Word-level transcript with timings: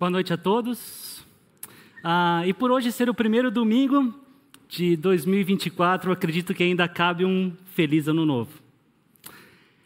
Boa 0.00 0.08
noite 0.08 0.32
a 0.32 0.38
todos. 0.38 1.22
Ah, 2.02 2.42
e 2.46 2.54
por 2.54 2.70
hoje 2.70 2.90
ser 2.90 3.10
o 3.10 3.14
primeiro 3.14 3.50
domingo 3.50 4.18
de 4.66 4.96
2024, 4.96 6.10
acredito 6.10 6.54
que 6.54 6.62
ainda 6.62 6.88
cabe 6.88 7.26
um 7.26 7.52
feliz 7.74 8.08
ano 8.08 8.24
novo. 8.24 8.50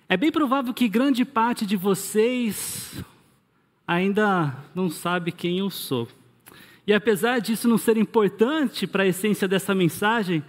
É 0.09 0.17
bem 0.17 0.31
provável 0.31 0.73
que 0.73 0.87
grande 0.87 1.25
parte 1.25 1.67
de 1.67 1.77
vocês 1.77 3.03
ainda 3.85 4.57
não 4.73 4.89
sabe 4.89 5.33
quem 5.33 5.59
eu 5.59 5.69
sou. 5.69 6.07
E 6.87 6.93
apesar 6.93 7.41
disso 7.41 7.67
não 7.67 7.77
ser 7.77 7.97
importante 7.97 8.87
para 8.87 9.03
a 9.03 9.09
essência 9.09 9.49
dessa 9.49 9.75
mensagem, 9.75 10.45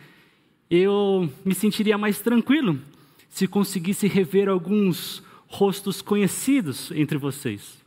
eu 0.69 1.27
me 1.43 1.55
sentiria 1.55 1.97
mais 1.97 2.19
tranquilo 2.19 2.79
se 3.27 3.47
conseguisse 3.47 4.05
rever 4.05 4.47
alguns 4.47 5.23
rostos 5.47 6.03
conhecidos 6.03 6.91
entre 6.91 7.17
vocês. 7.17 7.83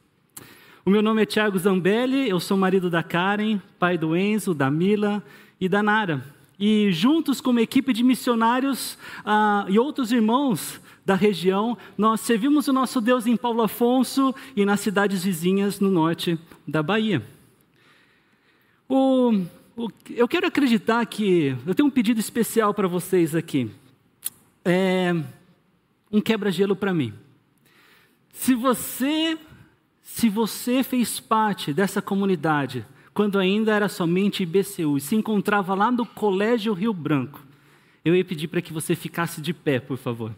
O 0.89 0.91
meu 0.91 1.03
nome 1.03 1.21
é 1.21 1.27
Tiago 1.27 1.59
Zambelli, 1.59 2.31
eu 2.31 2.41
sou 2.41 2.57
marido 2.57 2.89
da 2.89 3.03
Karen, 3.03 3.61
pai 3.79 3.99
do 3.99 4.17
Enzo, 4.17 4.55
da 4.55 4.71
Mila 4.71 5.23
e 5.61 5.69
da 5.69 5.83
Nara. 5.83 6.25
E 6.59 6.91
juntos 6.91 7.43
com 7.43 7.51
uma 7.51 7.61
equipe 7.61 7.93
de 7.93 8.03
missionários 8.03 8.97
ah, 9.23 9.67
e 9.69 9.79
outros 9.79 10.11
irmãos 10.13 10.81
da 11.05 11.15
região, 11.15 11.77
nós 11.99 12.23
servimos 12.23 12.69
o 12.69 12.73
nosso 12.73 13.03
Deus 13.03 13.27
em 13.27 13.37
Paulo 13.37 13.61
Afonso 13.61 14.35
e 14.57 14.65
nas 14.65 14.81
cidades 14.81 15.23
vizinhas 15.23 15.79
no 15.79 15.91
norte 15.91 16.39
da 16.67 16.83
Bahia. 16.83 17.23
O, 18.89 19.43
o, 19.77 19.91
eu 20.09 20.27
quero 20.27 20.47
acreditar 20.47 21.05
que 21.05 21.55
eu 21.67 21.75
tenho 21.75 21.89
um 21.89 21.93
pedido 21.93 22.19
especial 22.19 22.73
para 22.73 22.89
vocês 22.89 23.35
aqui. 23.35 23.71
É 24.65 25.15
um 26.11 26.23
quebra-gelo 26.23 26.75
para 26.75 26.95
mim. 26.95 27.13
Se 28.33 28.55
você, 28.55 29.37
se 30.11 30.29
você 30.29 30.83
fez 30.83 31.21
parte 31.21 31.73
dessa 31.73 32.01
comunidade 32.01 32.85
quando 33.13 33.39
ainda 33.39 33.73
era 33.73 33.89
somente 33.89 34.43
IBCU 34.43 34.97
e 34.97 35.01
se 35.01 35.15
encontrava 35.15 35.75
lá 35.75 35.93
no 35.93 36.07
Colégio 36.07 36.73
Rio 36.73 36.95
Branco, 36.95 37.45
eu 38.05 38.17
ia 38.17 38.25
pedir 38.25 38.49
para 38.49 38.63
que 38.63 38.73
você 38.73 38.97
ficasse 38.97 39.41
de 39.41 39.53
pé, 39.53 39.79
por 39.79 39.99
favor. 39.99 40.35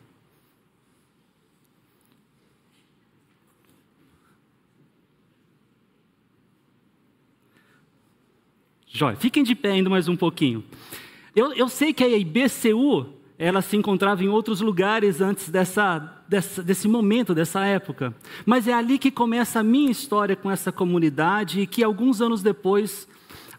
Jóia, 8.89 9.16
fiquem 9.16 9.44
de 9.44 9.55
pé 9.55 9.70
ainda 9.70 9.89
mais 9.89 10.09
um 10.09 10.16
pouquinho. 10.16 10.64
Eu, 11.34 11.55
eu 11.55 11.69
sei 11.69 11.94
que 11.94 12.03
a 12.03 12.09
IBCU 12.09 13.14
ela 13.42 13.62
se 13.62 13.74
encontrava 13.74 14.22
em 14.22 14.28
outros 14.28 14.60
lugares 14.60 15.22
antes 15.22 15.48
dessa, 15.48 15.98
dessa, 16.28 16.62
desse 16.62 16.86
momento, 16.86 17.34
dessa 17.34 17.64
época. 17.64 18.14
Mas 18.44 18.69
é 18.69 18.74
ali 18.74 18.98
que 18.98 19.10
começa 19.10 19.60
a 19.60 19.62
minha 19.62 19.91
história 19.91 20.36
com 20.36 20.50
essa 20.50 20.70
comunidade 20.70 21.62
e 21.62 21.66
que 21.66 21.82
alguns 21.82 22.20
anos 22.20 22.42
depois 22.42 23.08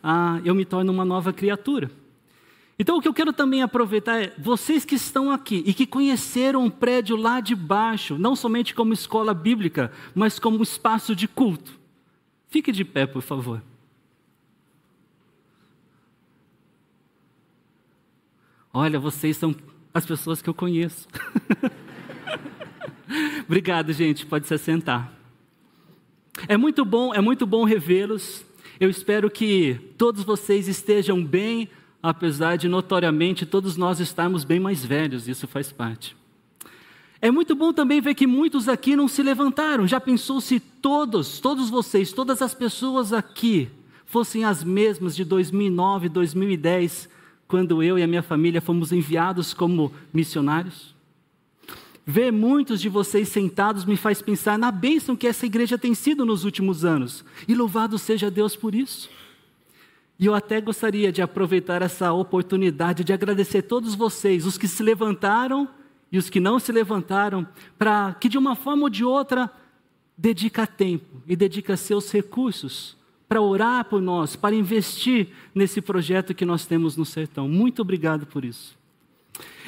ah, 0.03 0.39
eu 0.45 0.53
me 0.53 0.65
torno 0.65 0.93
uma 0.93 1.03
nova 1.03 1.33
criatura. 1.33 1.89
Então, 2.77 2.97
o 2.97 3.01
que 3.01 3.07
eu 3.07 3.13
quero 3.13 3.33
também 3.33 3.63
aproveitar 3.63 4.21
é 4.21 4.31
vocês 4.37 4.85
que 4.85 4.93
estão 4.93 5.31
aqui 5.31 5.63
e 5.65 5.73
que 5.73 5.87
conheceram 5.87 6.63
o 6.67 6.71
prédio 6.71 7.15
lá 7.15 7.39
de 7.39 7.55
baixo, 7.55 8.19
não 8.19 8.35
somente 8.35 8.75
como 8.75 8.93
escola 8.93 9.33
bíblica, 9.33 9.91
mas 10.13 10.37
como 10.37 10.61
espaço 10.61 11.15
de 11.15 11.27
culto. 11.27 11.79
Fique 12.49 12.71
de 12.71 12.85
pé, 12.85 13.07
por 13.07 13.23
favor. 13.23 13.63
Olha, 18.73 18.99
vocês 18.99 19.35
são 19.35 19.53
as 19.93 20.05
pessoas 20.05 20.41
que 20.41 20.49
eu 20.49 20.53
conheço. 20.53 21.07
Obrigado, 23.45 23.91
gente. 23.93 24.25
Pode 24.25 24.47
se 24.47 24.53
assentar. 24.53 25.11
É 26.47 26.57
muito 26.57 26.85
bom, 26.85 27.13
é 27.13 27.21
muito 27.21 27.45
bom 27.45 27.63
revê-los. 27.63 28.45
Eu 28.79 28.89
espero 28.89 29.29
que 29.29 29.79
todos 29.97 30.23
vocês 30.23 30.67
estejam 30.67 31.23
bem, 31.23 31.69
apesar 32.01 32.55
de 32.55 32.67
notoriamente 32.67 33.45
todos 33.45 33.77
nós 33.77 33.99
estarmos 33.99 34.43
bem 34.43 34.59
mais 34.59 34.83
velhos, 34.83 35.27
isso 35.27 35.47
faz 35.47 35.71
parte. 35.71 36.15
É 37.21 37.29
muito 37.29 37.53
bom 37.53 37.71
também 37.71 38.01
ver 38.01 38.15
que 38.15 38.25
muitos 38.25 38.67
aqui 38.67 38.95
não 38.95 39.07
se 39.07 39.21
levantaram. 39.21 39.87
Já 39.87 40.01
pensou 40.01 40.41
se 40.41 40.59
todos, 40.59 41.39
todos 41.39 41.69
vocês, 41.69 42.11
todas 42.11 42.41
as 42.41 42.55
pessoas 42.55 43.13
aqui 43.13 43.69
fossem 44.05 44.43
as 44.43 44.63
mesmas 44.63 45.15
de 45.15 45.23
2009, 45.23 46.09
2010, 46.09 47.07
quando 47.51 47.83
eu 47.83 47.99
e 47.99 48.01
a 48.01 48.07
minha 48.07 48.23
família 48.23 48.61
fomos 48.61 48.93
enviados 48.93 49.53
como 49.53 49.91
missionários. 50.13 50.95
Ver 52.05 52.31
muitos 52.31 52.79
de 52.79 52.87
vocês 52.87 53.27
sentados 53.27 53.83
me 53.83 53.97
faz 53.97 54.21
pensar 54.21 54.57
na 54.57 54.71
bênção 54.71 55.17
que 55.17 55.27
essa 55.27 55.45
igreja 55.45 55.77
tem 55.77 55.93
sido 55.93 56.25
nos 56.25 56.45
últimos 56.45 56.85
anos. 56.85 57.25
E 57.49 57.53
louvado 57.53 57.99
seja 57.99 58.31
Deus 58.31 58.55
por 58.55 58.73
isso. 58.73 59.09
E 60.17 60.27
eu 60.27 60.33
até 60.33 60.61
gostaria 60.61 61.11
de 61.11 61.21
aproveitar 61.21 61.81
essa 61.81 62.13
oportunidade 62.13 63.03
de 63.03 63.11
agradecer 63.11 63.63
todos 63.63 63.95
vocês, 63.95 64.45
os 64.45 64.57
que 64.57 64.67
se 64.67 64.81
levantaram 64.81 65.67
e 66.09 66.17
os 66.17 66.29
que 66.29 66.39
não 66.39 66.57
se 66.57 66.71
levantaram, 66.71 67.45
para 67.77 68.13
que 68.13 68.29
de 68.29 68.37
uma 68.37 68.55
forma 68.55 68.83
ou 68.83 68.89
de 68.89 69.03
outra 69.03 69.51
dedica 70.17 70.65
tempo 70.65 71.21
e 71.27 71.35
dedica 71.35 71.75
seus 71.75 72.09
recursos 72.13 72.95
para 73.31 73.41
orar 73.41 73.85
por 73.85 74.01
nós, 74.01 74.35
para 74.35 74.53
investir 74.53 75.29
nesse 75.55 75.79
projeto 75.79 76.35
que 76.35 76.43
nós 76.43 76.65
temos 76.65 76.97
no 76.97 77.05
sertão. 77.05 77.47
Muito 77.47 77.81
obrigado 77.81 78.25
por 78.25 78.43
isso. 78.43 78.77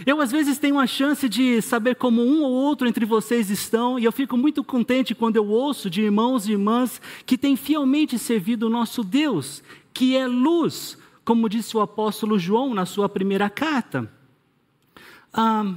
Eu, 0.06 0.20
às 0.20 0.34
vezes, 0.34 0.60
tenho 0.60 0.78
a 0.78 0.86
chance 0.86 1.30
de 1.30 1.62
saber 1.62 1.96
como 1.96 2.22
um 2.22 2.44
ou 2.44 2.52
outro 2.52 2.90
entre 2.90 3.06
vocês 3.06 3.50
estão, 3.50 3.98
e 3.98 4.04
eu 4.04 4.12
fico 4.12 4.36
muito 4.36 4.66
contente 4.66 5.16
quando 5.16 5.38
eu 5.38 5.48
ouço 5.48 5.90
de 5.90 6.02
irmãos 6.02 6.46
e 6.46 6.52
irmãs 6.52 7.02
que 7.26 7.38
têm 7.38 7.56
fielmente 7.56 8.20
servido 8.20 8.68
o 8.68 8.70
nosso 8.70 9.02
Deus, 9.02 9.64
que 9.94 10.14
é 10.14 10.28
luz, 10.28 10.98
como 11.24 11.48
disse 11.48 11.78
o 11.78 11.80
apóstolo 11.80 12.38
João 12.38 12.74
na 12.74 12.86
sua 12.86 13.08
primeira 13.08 13.50
carta. 13.50 14.12
Ah, 15.34 15.74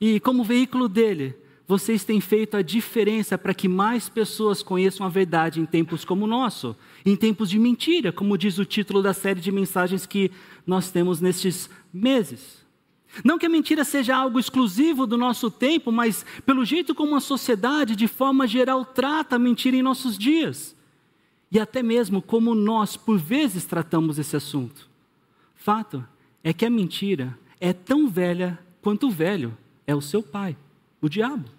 e 0.00 0.20
como 0.20 0.42
veículo 0.42 0.88
dele, 0.88 1.36
vocês 1.68 2.04
têm 2.04 2.20
feito 2.20 2.56
a 2.56 2.62
diferença 2.62 3.36
para 3.36 3.52
que 3.52 3.66
mais 3.66 4.08
pessoas 4.08 4.62
conheçam 4.62 5.04
a 5.04 5.10
verdade 5.10 5.60
em 5.60 5.66
tempos 5.66 6.04
como 6.04 6.24
o 6.24 6.28
nosso, 6.28 6.76
em 7.04 7.16
tempos 7.16 7.50
de 7.50 7.58
mentira, 7.58 8.12
como 8.12 8.38
diz 8.38 8.58
o 8.58 8.64
título 8.64 9.02
da 9.02 9.12
série 9.12 9.40
de 9.40 9.50
mensagens 9.50 10.06
que 10.06 10.30
nós 10.64 10.90
temos 10.90 11.20
nestes 11.20 11.68
meses. 11.92 12.64
Não 13.24 13.38
que 13.38 13.46
a 13.46 13.48
mentira 13.48 13.82
seja 13.82 14.14
algo 14.14 14.38
exclusivo 14.38 15.06
do 15.06 15.16
nosso 15.16 15.50
tempo, 15.50 15.90
mas 15.90 16.24
pelo 16.44 16.64
jeito 16.64 16.94
como 16.94 17.16
a 17.16 17.20
sociedade, 17.20 17.96
de 17.96 18.06
forma 18.06 18.46
geral, 18.46 18.84
trata 18.84 19.36
a 19.36 19.38
mentira 19.38 19.76
em 19.76 19.82
nossos 19.82 20.16
dias. 20.16 20.76
E 21.50 21.58
até 21.58 21.82
mesmo 21.82 22.20
como 22.20 22.54
nós, 22.54 22.96
por 22.96 23.18
vezes, 23.18 23.64
tratamos 23.64 24.18
esse 24.18 24.36
assunto. 24.36 24.88
Fato 25.54 26.06
é 26.44 26.52
que 26.52 26.66
a 26.66 26.70
mentira 26.70 27.36
é 27.60 27.72
tão 27.72 28.06
velha 28.06 28.58
quanto 28.82 29.06
o 29.08 29.10
velho 29.10 29.56
é 29.86 29.94
o 29.94 30.00
seu 30.00 30.22
pai, 30.22 30.56
o 31.00 31.08
diabo. 31.08 31.55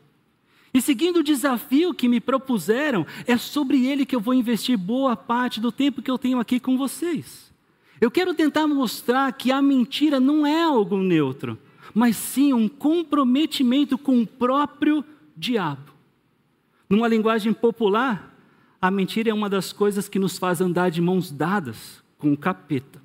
E 0.74 0.82
seguindo 0.82 1.18
o 1.18 1.24
desafio 1.24 1.94
que 1.94 2.08
me 2.08 2.20
propuseram, 2.20 3.06
é 3.26 3.38
sobre 3.38 3.86
ele 3.86 4.06
que 4.06 4.16
eu 4.16 4.20
vou 4.20 4.34
investir 4.34 4.78
boa 4.78 5.16
parte 5.16 5.60
do 5.60 5.72
tempo 5.72 6.02
que 6.02 6.12
eu 6.12 6.18
tenho 6.18 6.40
aqui 6.40 6.60
com 6.60 6.78
vocês. 6.78 7.52
Eu 8.00 8.12
quero 8.12 8.34
tentar 8.34 8.68
mostrar 8.68 9.32
que 9.34 9.52
a 9.52 9.62
mentira 9.62 10.20
não 10.20 10.46
é 10.46 10.64
algo 10.64 10.98
neutro, 10.98 11.58
mas 11.94 12.16
sim 12.16 12.54
um 12.54 12.68
comprometimento 12.68 13.98
com 13.98 14.22
o 14.22 14.28
próprio 14.28 15.04
diabo. 15.36 15.92
Numa 16.90 17.08
linguagem 17.08 17.54
popular, 17.54 18.36
a 18.80 18.92
mentira 18.92 19.32
é 19.32 19.34
uma 19.34 19.50
das 19.50 19.74
coisas 19.74 20.08
que 20.08 20.20
nos 20.20 20.38
faz 20.38 20.62
andar 20.62 20.92
de 20.92 21.02
mãos 21.02 21.32
dadas 21.32 22.04
com 22.18 22.32
o 22.32 22.38
capeta. 22.38 23.02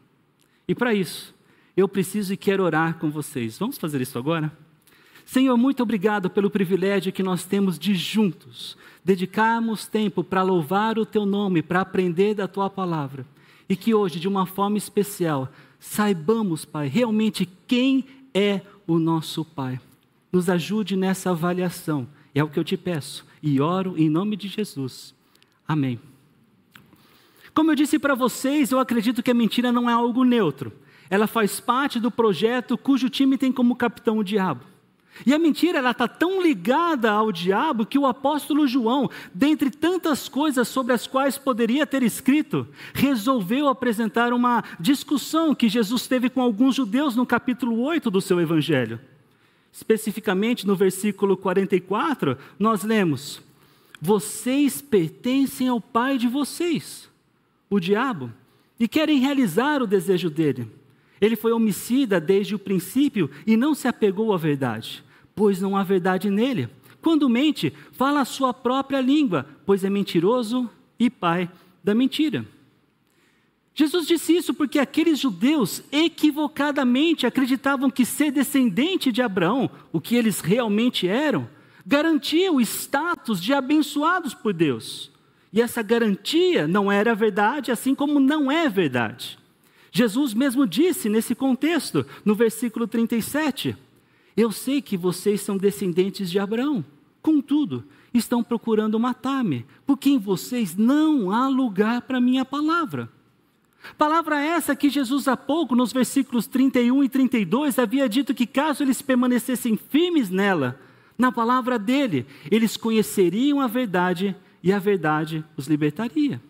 E 0.69 0.75
para 0.75 0.95
isso, 0.95 1.35
eu 1.77 1.89
preciso 1.89 2.35
e 2.35 2.37
quero 2.37 2.63
orar 2.63 2.99
com 2.99 3.11
vocês. 3.11 3.59
Vamos 3.59 3.79
fazer 3.79 4.01
isso 4.01 4.19
agora? 4.19 4.53
Senhor, 5.33 5.57
muito 5.57 5.83
obrigado 5.83 6.29
pelo 6.29 6.51
privilégio 6.51 7.11
que 7.11 7.23
nós 7.23 7.43
temos 7.43 7.79
de 7.79 7.95
juntos 7.95 8.77
dedicarmos 9.03 9.87
tempo 9.87 10.23
para 10.23 10.43
louvar 10.43 10.99
o 10.99 11.07
teu 11.07 11.25
nome, 11.25 11.63
para 11.63 11.81
aprender 11.81 12.35
da 12.35 12.47
tua 12.47 12.69
palavra. 12.69 13.25
E 13.67 13.75
que 13.75 13.95
hoje, 13.95 14.21
de 14.21 14.29
uma 14.29 14.45
forma 14.45 14.77
especial, 14.77 15.51
saibamos, 15.81 16.67
Pai, 16.67 16.87
realmente 16.87 17.49
quem 17.67 18.05
é 18.35 18.61
o 18.87 18.99
nosso 18.99 19.43
Pai. 19.43 19.81
Nos 20.31 20.51
ajude 20.51 20.97
nessa 20.97 21.31
avaliação. 21.31 22.07
É 22.35 22.45
o 22.45 22.49
que 22.51 22.59
eu 22.59 22.65
te 22.65 22.77
peço 22.77 23.25
e 23.43 23.59
oro 23.59 23.95
em 23.97 24.11
nome 24.11 24.37
de 24.37 24.49
Jesus. 24.49 25.15
Amém. 25.67 25.99
Como 27.55 27.71
eu 27.71 27.75
disse 27.75 27.99
para 27.99 28.15
vocês, 28.15 28.71
eu 28.71 28.79
acredito 28.79 29.23
que 29.23 29.31
a 29.31 29.35
mentira 29.35 29.73
não 29.73 29.89
é 29.89 29.95
algo 29.95 30.25
neutro. 30.25 30.75
Ela 31.09 31.27
faz 31.27 31.59
parte 31.59 31.99
do 31.99 32.11
projeto 32.11 32.77
cujo 32.77 33.09
time 33.09 33.39
tem 33.39 33.51
como 33.51 33.75
capitão 33.75 34.19
o 34.19 34.23
diabo. 34.23 34.72
E 35.27 35.35
a 35.35 35.39
mentira 35.39 35.79
ela 35.79 35.91
está 35.91 36.09
tão 36.09 36.43
ligada 36.43 37.11
ao 37.11 37.31
diabo 37.31 37.85
que 37.85 37.99
o 37.99 38.07
apóstolo 38.07 38.67
João, 38.67 39.11
dentre 39.33 39.71
tantas 39.71 40.29
coisas 40.29 40.67
sobre 40.69 40.93
as 40.95 41.07
quais 41.07 41.37
poderia 41.37 41.87
ter 41.87 42.03
escrito, 42.03 42.67
resolveu 42.95 43.69
apresentar 43.69 44.33
uma 44.33 44.65
discussão 44.81 45.55
que 45.55 45.69
Jesus 45.69 46.07
teve 46.07 46.31
com 46.31 46.41
alguns 46.41 46.75
judeus 46.75 47.15
no 47.15 47.27
capítulo 47.27 47.81
8 47.81 48.11
do 48.11 48.21
seu 48.21 48.41
evangelho. 48.41 48.99
Especificamente 49.71 50.67
no 50.67 50.75
versículo 50.75 51.37
44, 51.37 52.37
nós 52.59 52.83
lemos: 52.83 53.41
vocês 54.01 54.83
pertencem 54.83 55.69
ao 55.69 55.81
pai 55.81 56.19
de 56.19 56.27
vocês, 56.27 57.09
o 57.71 57.79
diabo, 57.79 58.33
e 58.81 58.89
querem 58.89 59.21
realizar 59.21 59.81
o 59.81 59.87
desejo 59.87 60.29
dele. 60.29 60.82
Ele 61.23 61.37
foi 61.37 61.53
homicida 61.53 62.21
desde 62.21 62.57
o 62.57 62.59
princípio 62.59 63.31
e 63.47 63.57
não 63.57 63.77
se 63.77 63.87
apegou 63.87 64.35
à 64.35 64.37
verdade, 64.37 65.05
pois 65.37 65.61
não 65.61 65.77
há 65.77 65.85
verdade 65.85 66.29
nele. 66.29 66.69
Quando 67.01 67.29
mente, 67.29 67.73
fala 67.93 68.23
a 68.23 68.25
sua 68.25 68.53
própria 68.53 69.01
língua, 69.01 69.47
pois 69.65 69.85
é 69.85 69.89
mentiroso 69.89 70.69
e 70.99 71.09
pai 71.09 71.49
da 71.83 71.95
mentira. 71.95 72.45
Jesus 73.73 74.09
disse 74.09 74.37
isso 74.37 74.53
porque 74.53 74.81
aqueles 74.81 75.21
judeus 75.21 75.85
equivocadamente 75.93 77.25
acreditavam 77.25 77.89
que 77.89 78.05
ser 78.05 78.33
descendente 78.33 79.13
de 79.13 79.23
Abraão, 79.23 79.71
o 79.93 80.01
que 80.01 80.17
eles 80.17 80.41
realmente 80.41 81.07
eram, 81.07 81.49
garantia 81.87 82.53
o 82.53 82.61
status 82.61 83.41
de 83.41 83.55
abençoados 83.55 84.35
por 84.35 84.53
Deus. 84.53 85.09
E 85.53 85.63
essa 85.63 85.83
garantia 85.83 86.67
não 86.67 86.91
era 86.91 87.15
verdade, 87.15 87.71
assim 87.71 87.95
como 87.95 88.19
não 88.19 88.51
é 88.51 88.69
verdade. 88.69 89.39
Jesus 89.93 90.33
mesmo 90.33 90.67
disse 90.67 91.11
nesse 91.11 91.35
contexto, 91.35 92.07
no 92.25 92.35
versículo 92.35 92.89
37, 92.89 93.77
eu 94.35 94.51
sei 94.51 94.81
que 94.81 94.97
vocês 94.97 95.43
são 95.43 95.59
descendentes 95.59 96.31
de 96.31 96.39
Abraão, 96.39 96.83
contudo, 97.21 97.85
estão 98.15 98.43
procurando 98.43 98.99
matar-me, 98.99 99.67
porque 99.87 100.09
em 100.09 100.19
vocês 100.19 100.75
não 100.75 101.31
há 101.31 101.47
lugar 101.47 102.01
para 102.03 102.23
minha 102.23 102.43
palavra. 102.43 103.11
Palavra 103.99 104.41
essa 104.41 104.75
que 104.75 104.89
Jesus 104.89 105.29
há 105.29 105.37
pouco, 105.37 105.77
nos 105.77 105.93
versículos 105.93 106.47
31 106.47 107.05
e 107.05 107.09
32, 107.11 107.79
havia 107.79 108.09
dito 108.09 108.33
que 108.33 108.47
caso 108.47 108.83
eles 108.83 109.03
permanecessem 109.03 109.77
firmes 109.77 110.31
nela, 110.31 110.81
na 111.19 111.31
palavra 111.31 111.79
dele, 111.79 112.25
eles 112.51 112.79
conheceriam 112.79 113.61
a 113.61 113.67
verdade 113.67 114.35
e 114.63 114.73
a 114.73 114.79
verdade 114.79 115.45
os 115.55 115.67
libertaria. 115.67 116.41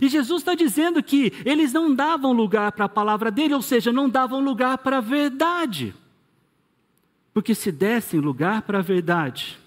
E 0.00 0.08
Jesus 0.08 0.42
está 0.42 0.54
dizendo 0.54 1.02
que 1.02 1.32
eles 1.44 1.72
não 1.72 1.94
davam 1.94 2.32
lugar 2.32 2.72
para 2.72 2.86
a 2.86 2.88
palavra 2.88 3.30
dele, 3.30 3.54
ou 3.54 3.62
seja, 3.62 3.92
não 3.92 4.08
davam 4.08 4.40
lugar 4.42 4.78
para 4.78 4.98
a 4.98 5.00
verdade. 5.00 5.94
Porque 7.32 7.54
se 7.54 7.72
dessem 7.72 8.20
lugar 8.20 8.62
para 8.62 8.78
a 8.78 8.82
verdade, 8.82 9.58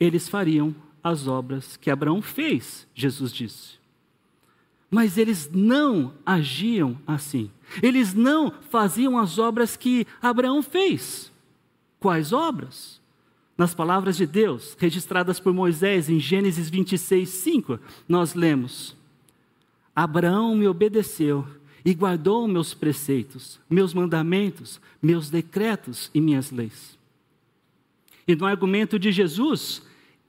eles 0.00 0.28
fariam 0.28 0.74
as 1.02 1.26
obras 1.26 1.76
que 1.76 1.90
Abraão 1.90 2.22
fez, 2.22 2.86
Jesus 2.94 3.32
disse. 3.32 3.78
Mas 4.90 5.18
eles 5.18 5.50
não 5.52 6.14
agiam 6.24 6.98
assim. 7.06 7.50
Eles 7.82 8.14
não 8.14 8.50
faziam 8.70 9.18
as 9.18 9.38
obras 9.38 9.76
que 9.76 10.06
Abraão 10.22 10.62
fez. 10.62 11.30
Quais 12.00 12.32
obras? 12.32 12.98
Nas 13.56 13.74
palavras 13.74 14.16
de 14.16 14.24
Deus, 14.24 14.76
registradas 14.78 15.40
por 15.40 15.52
Moisés 15.52 16.08
em 16.08 16.20
Gênesis 16.20 16.70
26, 16.70 17.28
5, 17.28 17.80
nós 18.08 18.34
lemos: 18.34 18.96
Abraão 20.00 20.54
me 20.54 20.68
obedeceu 20.68 21.44
e 21.84 21.92
guardou 21.92 22.46
meus 22.46 22.72
preceitos, 22.72 23.58
meus 23.68 23.92
mandamentos, 23.92 24.80
meus 25.02 25.28
decretos 25.28 26.08
e 26.14 26.20
minhas 26.20 26.52
leis. 26.52 26.96
E 28.24 28.36
no 28.36 28.46
argumento 28.46 28.96
de 28.96 29.10
Jesus, 29.10 29.82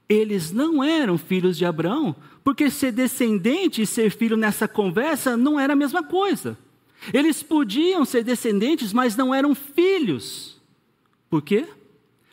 eles 0.08 0.50
não 0.50 0.82
eram 0.82 1.16
filhos 1.16 1.56
de 1.56 1.64
Abraão, 1.64 2.16
porque 2.42 2.68
ser 2.68 2.90
descendente 2.90 3.80
e 3.80 3.86
ser 3.86 4.10
filho 4.10 4.36
nessa 4.36 4.66
conversa 4.66 5.36
não 5.36 5.60
era 5.60 5.74
a 5.74 5.76
mesma 5.76 6.02
coisa. 6.02 6.58
Eles 7.14 7.40
podiam 7.40 8.04
ser 8.04 8.24
descendentes, 8.24 8.92
mas 8.92 9.14
não 9.14 9.32
eram 9.32 9.54
filhos. 9.54 10.60
Por 11.28 11.42
quê? 11.42 11.68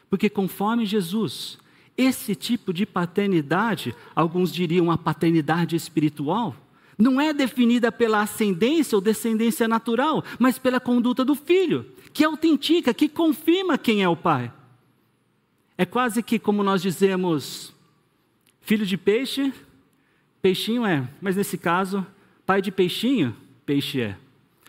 Porque 0.09 0.27
conforme 0.27 0.87
Jesus, 0.87 1.59
esse 1.95 2.33
tipo 2.33 2.73
de 2.73 2.83
paternidade, 2.83 3.93
alguns 4.15 4.51
diriam 4.51 4.89
a 4.89 4.97
paternidade 4.97 5.75
espiritual, 5.75 6.55
não 6.97 7.21
é 7.21 7.31
definida 7.31 7.91
pela 7.91 8.21
ascendência 8.21 8.95
ou 8.95 9.01
descendência 9.01 9.67
natural, 9.67 10.23
mas 10.39 10.57
pela 10.57 10.79
conduta 10.79 11.23
do 11.23 11.35
filho, 11.35 11.85
que 12.11 12.23
autentica, 12.23 12.93
que 12.93 13.07
confirma 13.07 13.77
quem 13.77 14.01
é 14.01 14.09
o 14.09 14.15
pai. 14.15 14.51
É 15.77 15.85
quase 15.85 16.23
que 16.23 16.39
como 16.39 16.63
nós 16.63 16.81
dizemos, 16.81 17.71
filho 18.61 18.85
de 18.85 18.97
peixe, 18.97 19.53
peixinho 20.41 20.85
é, 20.85 21.07
mas 21.21 21.35
nesse 21.35 21.57
caso, 21.57 22.05
pai 22.45 22.61
de 22.61 22.71
peixinho, 22.71 23.35
peixe 23.65 24.01
é. 24.01 24.17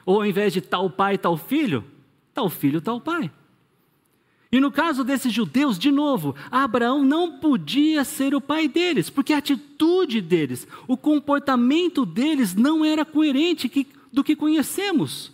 Ou 0.05 0.17
ao 0.17 0.27
invés 0.27 0.53
de 0.53 0.61
tal 0.61 0.91
pai, 0.91 1.17
tal 1.17 1.37
filho, 1.37 1.83
tal 2.35 2.51
filho, 2.51 2.81
tal 2.81 3.01
pai. 3.01 3.31
E 4.51 4.61
no 4.61 4.73
caso 4.73 5.05
desses 5.05 5.33
judeus, 5.33 5.79
de 5.79 5.91
novo, 5.91 6.35
Abraão 6.51 7.05
não 7.05 7.39
podia 7.39 8.03
ser 8.03 8.35
o 8.35 8.41
pai 8.41 8.67
deles, 8.67 9.11
porque 9.11 9.35
a 9.35 9.39
atitude 9.39 10.23
deles, 10.23 10.67
o 10.87 10.97
comportamento 10.97 12.07
deles 12.07 12.55
não 12.55 12.83
era 12.83 13.05
coerente 13.05 13.87
do 14.11 14.25
que 14.25 14.35
conhecemos 14.35 15.31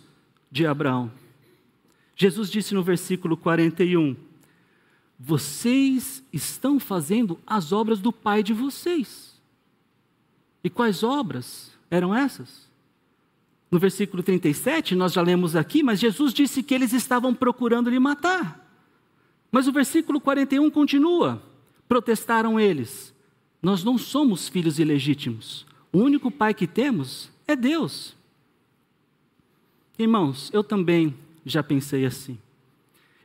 de 0.51 0.65
Abraão. 0.65 1.09
Jesus 2.15 2.49
disse 2.49 2.73
no 2.73 2.83
versículo 2.83 3.37
41: 3.37 4.17
Vocês 5.17 6.21
estão 6.31 6.77
fazendo 6.77 7.39
as 7.47 7.71
obras 7.71 7.99
do 7.99 8.11
pai 8.11 8.43
de 8.43 8.51
vocês. 8.51 9.33
E 10.61 10.69
quais 10.69 11.03
obras 11.03 11.71
eram 11.89 12.13
essas? 12.13 12.65
No 13.71 13.79
versículo 13.79 14.21
37, 14.21 14.93
nós 14.93 15.13
já 15.13 15.21
lemos 15.21 15.55
aqui, 15.55 15.83
mas 15.83 15.99
Jesus 15.99 16.33
disse 16.33 16.61
que 16.61 16.73
eles 16.73 16.91
estavam 16.91 17.33
procurando 17.33 17.89
lhe 17.89 17.99
matar. 17.99 18.64
Mas 19.55 19.69
o 19.69 19.71
versículo 19.71 20.19
41 20.19 20.69
continua: 20.69 21.41
protestaram 21.87 22.59
eles. 22.59 23.13
Nós 23.61 23.85
não 23.85 23.97
somos 23.97 24.49
filhos 24.49 24.79
ilegítimos. 24.79 25.65
O 25.93 25.99
único 25.99 26.29
pai 26.29 26.53
que 26.53 26.67
temos 26.67 27.31
é 27.47 27.55
Deus. 27.55 28.17
Irmãos, 29.97 30.49
eu 30.51 30.61
também 30.61 31.15
já 31.45 31.63
pensei 31.63 32.05
assim. 32.05 32.37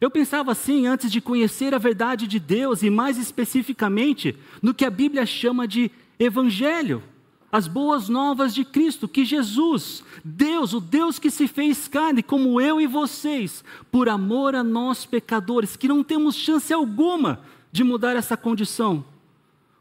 Eu 0.01 0.09
pensava 0.09 0.53
assim 0.53 0.87
antes 0.87 1.11
de 1.11 1.21
conhecer 1.21 1.75
a 1.75 1.79
verdade 1.79 2.29
de 2.29 2.39
Deus 2.39 2.85
e, 2.85 2.91
mais 2.91 3.19
especificamente, 3.19 4.39
no 4.63 4.73
que 4.73 4.85
a 4.85 4.91
Bíblia 4.91 5.27
chama 5.27 5.67
de 5.67 5.91
Evangelho 6.17 7.03
as 7.53 7.67
boas 7.67 8.09
novas 8.09 8.55
de 8.55 8.65
Cristo, 8.65 9.09
que 9.09 9.25
Jesus, 9.25 10.05
Deus, 10.25 10.73
o 10.73 10.81
Deus 10.81 11.19
que 11.19 11.31
se 11.31 11.49
fez 11.49 11.89
carne, 11.89 12.23
como 12.23 12.61
eu 12.61 12.81
e 12.81 12.87
vocês, 12.87 13.65
por 13.91 14.09
amor 14.09 14.55
a 14.55 14.63
nós 14.63 15.05
pecadores, 15.05 15.77
que 15.77 15.89
não 15.89 16.05
temos 16.05 16.37
chance 16.37 16.73
alguma 16.73 17.41
de 17.73 17.83
mudar 17.83 18.15
essa 18.15 18.37
condição, 18.37 19.05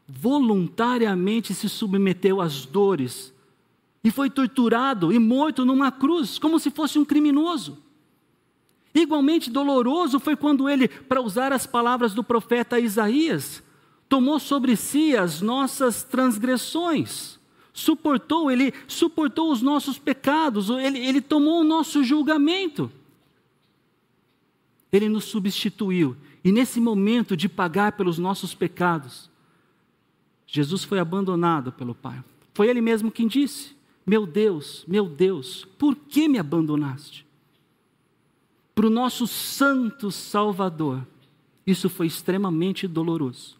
voluntariamente 0.08 1.54
se 1.54 1.68
submeteu 1.68 2.40
às 2.40 2.66
dores 2.66 3.32
e 4.02 4.10
foi 4.10 4.28
torturado 4.28 5.12
e 5.12 5.18
morto 5.18 5.64
numa 5.64 5.92
cruz, 5.92 6.38
como 6.38 6.58
se 6.58 6.70
fosse 6.70 6.98
um 6.98 7.04
criminoso. 7.04 7.78
Igualmente 8.92 9.48
doloroso 9.48 10.18
foi 10.18 10.34
quando 10.34 10.68
ele, 10.68 10.88
para 10.88 11.20
usar 11.20 11.52
as 11.52 11.66
palavras 11.66 12.14
do 12.14 12.24
profeta 12.24 12.80
Isaías, 12.80 13.62
tomou 14.08 14.40
sobre 14.40 14.74
si 14.74 15.16
as 15.16 15.40
nossas 15.40 16.02
transgressões 16.02 17.38
suportou, 17.80 18.50
ele 18.50 18.72
suportou 18.86 19.50
os 19.50 19.62
nossos 19.62 19.98
pecados, 19.98 20.68
ele, 20.70 20.98
ele 20.98 21.20
tomou 21.20 21.60
o 21.60 21.64
nosso 21.64 22.04
julgamento. 22.04 22.90
Ele 24.92 25.08
nos 25.08 25.24
substituiu. 25.24 26.16
E 26.44 26.50
nesse 26.52 26.80
momento 26.80 27.36
de 27.36 27.48
pagar 27.48 27.92
pelos 27.92 28.18
nossos 28.18 28.54
pecados, 28.54 29.30
Jesus 30.46 30.84
foi 30.84 30.98
abandonado 30.98 31.70
pelo 31.72 31.94
Pai. 31.94 32.22
Foi 32.54 32.68
Ele 32.68 32.80
mesmo 32.80 33.10
quem 33.10 33.28
disse: 33.28 33.76
Meu 34.04 34.26
Deus, 34.26 34.84
meu 34.88 35.08
Deus, 35.08 35.66
por 35.78 35.94
que 35.94 36.28
me 36.28 36.38
abandonaste? 36.38 37.26
Para 38.74 38.86
o 38.86 38.90
nosso 38.90 39.26
Santo 39.26 40.10
Salvador, 40.10 41.06
isso 41.66 41.88
foi 41.88 42.06
extremamente 42.06 42.88
doloroso. 42.88 43.58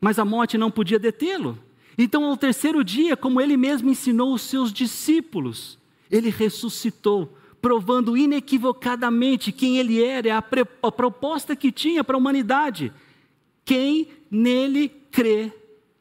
Mas 0.00 0.18
a 0.18 0.24
morte 0.24 0.56
não 0.56 0.70
podia 0.70 0.98
detê-lo. 0.98 1.58
Então, 2.02 2.24
ao 2.24 2.34
terceiro 2.34 2.82
dia, 2.82 3.14
como 3.14 3.42
ele 3.42 3.58
mesmo 3.58 3.90
ensinou 3.90 4.32
os 4.32 4.40
seus 4.40 4.72
discípulos, 4.72 5.78
ele 6.10 6.30
ressuscitou, 6.30 7.36
provando 7.60 8.16
inequivocadamente 8.16 9.52
quem 9.52 9.76
ele 9.76 10.02
era, 10.02 10.38
a, 10.38 10.38
a 10.38 10.90
proposta 10.90 11.54
que 11.54 11.70
tinha 11.70 12.02
para 12.02 12.16
a 12.16 12.18
humanidade. 12.18 12.90
Quem 13.66 14.08
nele 14.30 14.88
crê 15.10 15.52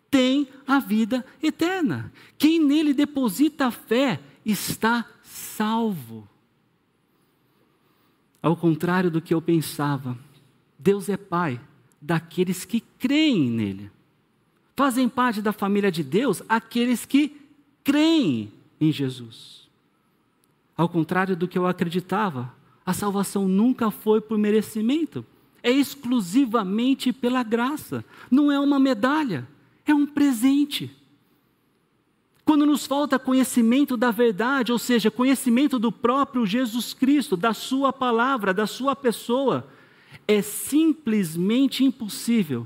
tem 0.09 0.47
a 0.65 0.79
vida 0.79 1.25
eterna. 1.43 2.13
Quem 2.37 2.63
nele 2.63 2.93
deposita 2.93 3.65
a 3.65 3.71
fé 3.71 4.21
está 4.45 5.05
salvo. 5.21 6.25
Ao 8.41 8.55
contrário 8.55 9.11
do 9.11 9.21
que 9.21 9.33
eu 9.33 9.41
pensava, 9.41 10.17
Deus 10.77 11.09
é 11.09 11.17
Pai 11.17 11.59
daqueles 12.01 12.63
que 12.63 12.79
creem 12.79 13.49
nele. 13.49 13.91
Fazem 14.79 15.09
parte 15.09 15.41
da 15.41 15.51
família 15.51 15.91
de 15.91 16.01
Deus 16.01 16.41
aqueles 16.47 17.05
que 17.05 17.35
creem 17.83 18.49
em 18.79 18.93
Jesus. 18.93 19.67
Ao 20.73 20.87
contrário 20.87 21.35
do 21.35 21.49
que 21.49 21.57
eu 21.57 21.67
acreditava, 21.67 22.53
a 22.85 22.93
salvação 22.93 23.45
nunca 23.45 23.91
foi 23.91 24.21
por 24.21 24.37
merecimento. 24.37 25.25
É 25.61 25.69
exclusivamente 25.69 27.11
pela 27.11 27.43
graça. 27.43 28.05
Não 28.31 28.49
é 28.49 28.57
uma 28.57 28.79
medalha, 28.79 29.45
é 29.85 29.93
um 29.93 30.05
presente. 30.05 30.89
Quando 32.45 32.65
nos 32.65 32.87
falta 32.87 33.19
conhecimento 33.19 33.97
da 33.97 34.11
verdade, 34.11 34.71
ou 34.71 34.79
seja, 34.79 35.11
conhecimento 35.11 35.77
do 35.77 35.91
próprio 35.91 36.45
Jesus 36.45 36.93
Cristo, 36.93 37.35
da 37.35 37.53
Sua 37.53 37.91
palavra, 37.91 38.53
da 38.53 38.65
Sua 38.65 38.95
pessoa, 38.95 39.67
é 40.25 40.41
simplesmente 40.41 41.83
impossível 41.83 42.65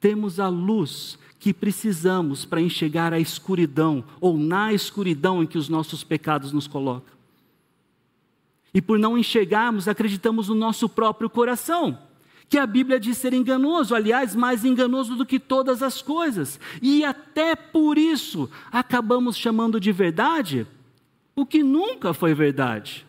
termos 0.00 0.40
a 0.40 0.48
luz 0.48 1.16
que 1.44 1.52
precisamos 1.52 2.46
para 2.46 2.58
enxergar 2.58 3.12
a 3.12 3.20
escuridão, 3.20 4.02
ou 4.18 4.38
na 4.38 4.72
escuridão 4.72 5.42
em 5.42 5.46
que 5.46 5.58
os 5.58 5.68
nossos 5.68 6.02
pecados 6.02 6.52
nos 6.52 6.66
colocam. 6.66 7.12
E 8.72 8.80
por 8.80 8.98
não 8.98 9.18
enxergarmos, 9.18 9.86
acreditamos 9.86 10.48
no 10.48 10.54
nosso 10.54 10.88
próprio 10.88 11.28
coração 11.28 11.98
que 12.48 12.56
a 12.56 12.66
Bíblia 12.66 12.98
diz 12.98 13.18
ser 13.18 13.34
enganoso, 13.34 13.94
aliás, 13.94 14.34
mais 14.34 14.64
enganoso 14.64 15.16
do 15.16 15.26
que 15.26 15.38
todas 15.38 15.82
as 15.82 16.00
coisas. 16.00 16.58
E 16.80 17.04
até 17.04 17.54
por 17.54 17.98
isso 17.98 18.48
acabamos 18.72 19.36
chamando 19.36 19.78
de 19.78 19.92
verdade 19.92 20.66
o 21.36 21.44
que 21.44 21.62
nunca 21.62 22.14
foi 22.14 22.32
verdade. 22.32 23.06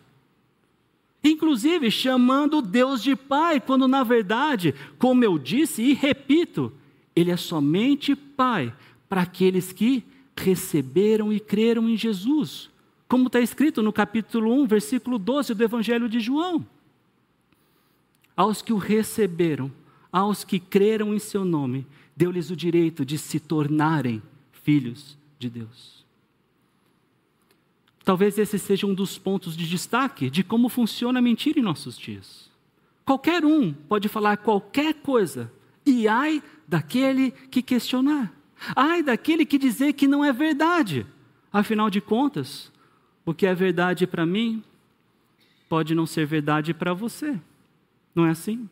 Inclusive 1.24 1.90
chamando 1.90 2.60
Deus 2.60 3.02
de 3.02 3.16
Pai, 3.16 3.62
quando 3.62 3.88
na 3.88 4.02
verdade, 4.02 4.74
como 4.98 5.24
eu 5.24 5.38
disse 5.38 5.80
e 5.80 5.94
repito, 5.94 6.70
Ele 7.16 7.32
é 7.32 7.36
somente 7.36 8.14
Pai 8.14 8.72
para 9.08 9.22
aqueles 9.22 9.72
que 9.72 10.04
receberam 10.36 11.32
e 11.32 11.40
creram 11.40 11.88
em 11.88 11.96
Jesus. 11.96 12.70
Como 13.08 13.26
está 13.26 13.40
escrito 13.40 13.82
no 13.82 13.92
capítulo 13.92 14.52
1, 14.62 14.66
versículo 14.66 15.18
12 15.18 15.54
do 15.54 15.64
Evangelho 15.64 16.08
de 16.08 16.20
João 16.20 16.64
aos 18.36 18.60
que 18.60 18.72
o 18.72 18.76
receberam, 18.76 19.72
aos 20.12 20.44
que 20.44 20.60
creram 20.60 21.14
em 21.14 21.18
seu 21.18 21.44
nome, 21.44 21.86
deu-lhes 22.14 22.50
o 22.50 22.56
direito 22.56 23.04
de 23.04 23.16
se 23.16 23.40
tornarem 23.40 24.22
filhos 24.52 25.16
de 25.38 25.48
Deus. 25.48 26.04
Talvez 28.04 28.38
esse 28.38 28.58
seja 28.58 28.86
um 28.86 28.94
dos 28.94 29.18
pontos 29.18 29.56
de 29.56 29.66
destaque 29.66 30.30
de 30.30 30.44
como 30.44 30.68
funciona 30.68 31.18
a 31.18 31.22
mentira 31.22 31.58
em 31.58 31.62
nossos 31.62 31.98
dias. 31.98 32.50
Qualquer 33.04 33.44
um 33.44 33.72
pode 33.72 34.08
falar 34.08 34.36
qualquer 34.36 34.94
coisa, 34.94 35.50
e 35.84 36.06
ai 36.06 36.42
daquele 36.68 37.30
que 37.30 37.62
questionar, 37.62 38.32
ai 38.74 39.02
daquele 39.02 39.44
que 39.44 39.58
dizer 39.58 39.92
que 39.92 40.08
não 40.08 40.24
é 40.24 40.32
verdade. 40.32 41.06
Afinal 41.52 41.88
de 41.88 42.00
contas, 42.00 42.72
o 43.24 43.32
que 43.32 43.46
é 43.46 43.54
verdade 43.54 44.06
para 44.06 44.26
mim 44.26 44.62
pode 45.68 45.94
não 45.94 46.06
ser 46.06 46.26
verdade 46.26 46.72
para 46.74 46.92
você. 46.92 47.38
Não 48.14 48.26
é 48.26 48.30
assim? 48.30 48.68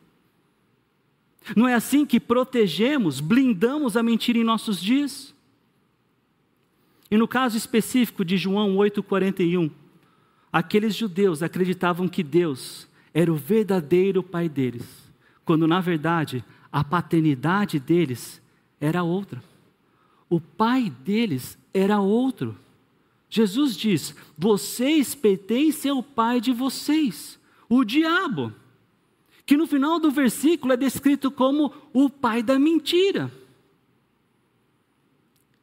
Não 1.55 1.67
é 1.67 1.73
assim 1.73 2.05
que 2.05 2.19
protegemos, 2.19 3.19
blindamos 3.19 3.95
a 3.95 4.01
mentira 4.01 4.39
em 4.39 4.43
nossos 4.43 4.81
dias? 4.81 5.35
E 7.11 7.17
no 7.17 7.27
caso 7.27 7.55
específico 7.57 8.25
de 8.25 8.37
João 8.37 8.75
8,41, 8.77 9.69
aqueles 10.51 10.95
judeus 10.95 11.43
acreditavam 11.43 12.07
que 12.07 12.23
Deus 12.23 12.87
era 13.13 13.31
o 13.31 13.35
verdadeiro 13.35 14.23
pai 14.23 14.49
deles, 14.49 15.11
quando 15.43 15.67
na 15.67 15.79
verdade 15.79 16.43
a 16.75 16.83
paternidade 16.83 17.79
deles 17.79 18.41
era 18.81 19.01
outra. 19.01 19.41
O 20.29 20.41
pai 20.41 20.89
deles 21.05 21.57
era 21.73 22.01
outro. 22.01 22.53
Jesus 23.29 23.77
diz: 23.77 24.13
vocês 24.37 25.15
pertencem 25.15 25.89
ao 25.89 26.03
pai 26.03 26.41
de 26.41 26.51
vocês, 26.51 27.39
o 27.69 27.85
diabo 27.85 28.51
que 29.45 29.55
no 29.55 29.65
final 29.65 29.99
do 29.99 30.11
versículo 30.11 30.73
é 30.73 30.77
descrito 30.77 31.31
como 31.31 31.71
o 31.93 32.09
pai 32.09 32.43
da 32.43 32.59
mentira. 32.59 33.31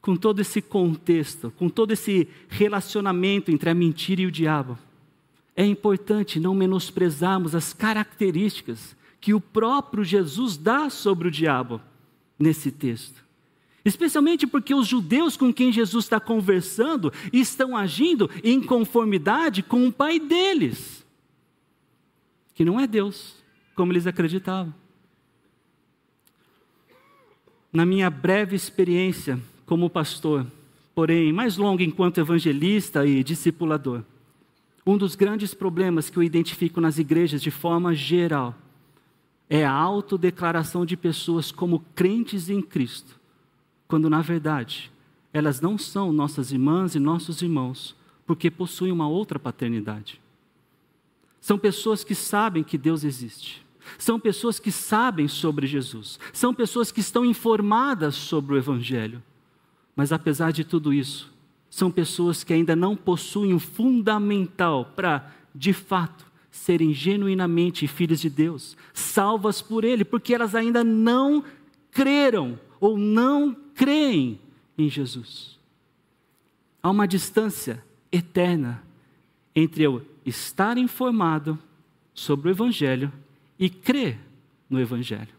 Com 0.01 0.17
todo 0.17 0.41
esse 0.41 0.63
contexto, 0.63 1.53
com 1.59 1.69
todo 1.69 1.91
esse 1.91 2.27
relacionamento 2.49 3.51
entre 3.51 3.69
a 3.69 3.75
mentira 3.75 4.23
e 4.23 4.27
o 4.27 4.33
diabo, 4.33 4.79
é 5.55 5.67
importante 5.67 6.41
não 6.41 6.55
menosprezarmos 6.55 7.55
as 7.55 7.75
características 7.75 8.97
que 9.23 9.33
o 9.33 9.41
próprio 9.41 10.03
Jesus 10.03 10.57
dá 10.57 10.91
sobre 10.91 11.29
o 11.29 11.31
diabo 11.31 11.81
nesse 12.37 12.73
texto. 12.73 13.25
Especialmente 13.85 14.49
porque 14.49 14.75
os 14.75 14.89
judeus 14.89 15.37
com 15.37 15.55
quem 15.55 15.73
Jesus 15.73 16.05
está 16.05 16.19
conversando 16.19 17.13
estão 17.33 17.77
agindo 17.77 18.29
em 18.43 18.61
conformidade 18.61 19.63
com 19.63 19.87
o 19.87 19.93
pai 19.93 20.19
deles, 20.19 21.07
que 22.53 22.65
não 22.65 22.81
é 22.81 22.87
Deus 22.87 23.37
como 23.77 23.93
eles 23.93 24.09
acreditavam. 24.09 24.75
Na 27.73 27.87
minha 27.87 28.11
breve 28.11 28.57
experiência 28.57 29.41
como 29.65 29.89
pastor, 29.89 30.45
porém 30.97 31.33
mais 31.33 31.57
longa 31.57 31.85
enquanto 31.85 32.19
evangelista 32.19 33.07
e 33.07 33.23
discipulador, 33.23 34.03
um 34.85 34.99
dos 34.99 35.15
grandes 35.15 35.55
problemas 35.55 36.11
que 36.11 36.17
eu 36.17 36.25
identifico 36.25 36.81
nas 36.81 36.99
igrejas 36.99 37.41
de 37.41 37.53
forma 37.53 37.95
geral 37.95 38.53
é 39.55 39.67
a 39.67 39.71
autodeclaração 39.71 40.87
de 40.87 40.97
pessoas 40.97 41.53
como 41.53 41.85
crentes 41.95 42.49
em 42.49 42.63
Cristo, 42.63 43.21
quando 43.87 44.09
na 44.09 44.23
verdade 44.23 44.91
elas 45.31 45.61
não 45.61 45.77
são 45.77 46.11
nossas 46.11 46.51
irmãs 46.51 46.95
e 46.95 46.99
nossos 46.99 47.43
irmãos, 47.43 47.95
porque 48.27 48.51
possuem 48.51 48.91
uma 48.91 49.07
outra 49.07 49.39
paternidade. 49.39 50.19
São 51.39 51.59
pessoas 51.59 52.03
que 52.03 52.15
sabem 52.15 52.65
que 52.65 52.79
Deus 52.79 53.05
existe. 53.05 53.63
São 53.99 54.19
pessoas 54.19 54.59
que 54.59 54.73
sabem 54.73 55.29
sobre 55.29 55.67
Jesus. 55.67 56.19
São 56.33 56.55
pessoas 56.55 56.91
que 56.91 57.01
estão 57.01 57.23
informadas 57.23 58.15
sobre 58.15 58.55
o 58.55 58.57
Evangelho. 58.57 59.23
Mas 59.95 60.13
apesar 60.13 60.51
de 60.51 60.65
tudo 60.65 60.95
isso, 60.95 61.31
são 61.69 61.91
pessoas 61.91 62.43
que 62.43 62.55
ainda 62.55 62.75
não 62.75 62.97
possuem 62.97 63.53
o 63.53 63.59
fundamental 63.59 64.87
para, 64.97 65.31
de 65.55 65.75
fato, 65.75 66.32
serem 66.53 66.93
genuinamente 66.93 67.89
filhas 67.89 68.21
de 68.21 68.29
Deus, 68.29 68.77
salvas 68.93 69.63
por 69.63 69.85
Ele, 69.85 70.05
porque 70.05 70.35
elas 70.35 70.55
ainda 70.55 70.85
não 70.85 71.43
creram 71.91 72.61
ou 72.79 72.99
não 72.99 73.57
creem 73.75 74.39
em 74.77 74.89
Jesus. 74.89 75.59
Há 76.83 76.91
uma 76.91 77.09
distância 77.09 77.83
eterna 78.13 78.83
entre 79.57 79.83
eu 79.83 80.03
estar 80.27 80.77
informado 80.77 81.59
sobre 82.13 82.51
o 82.51 82.53
Evangelho 82.53 83.11
e 83.59 83.71
crer 83.71 84.19
no 84.69 84.79
Evangelho. 84.79 85.35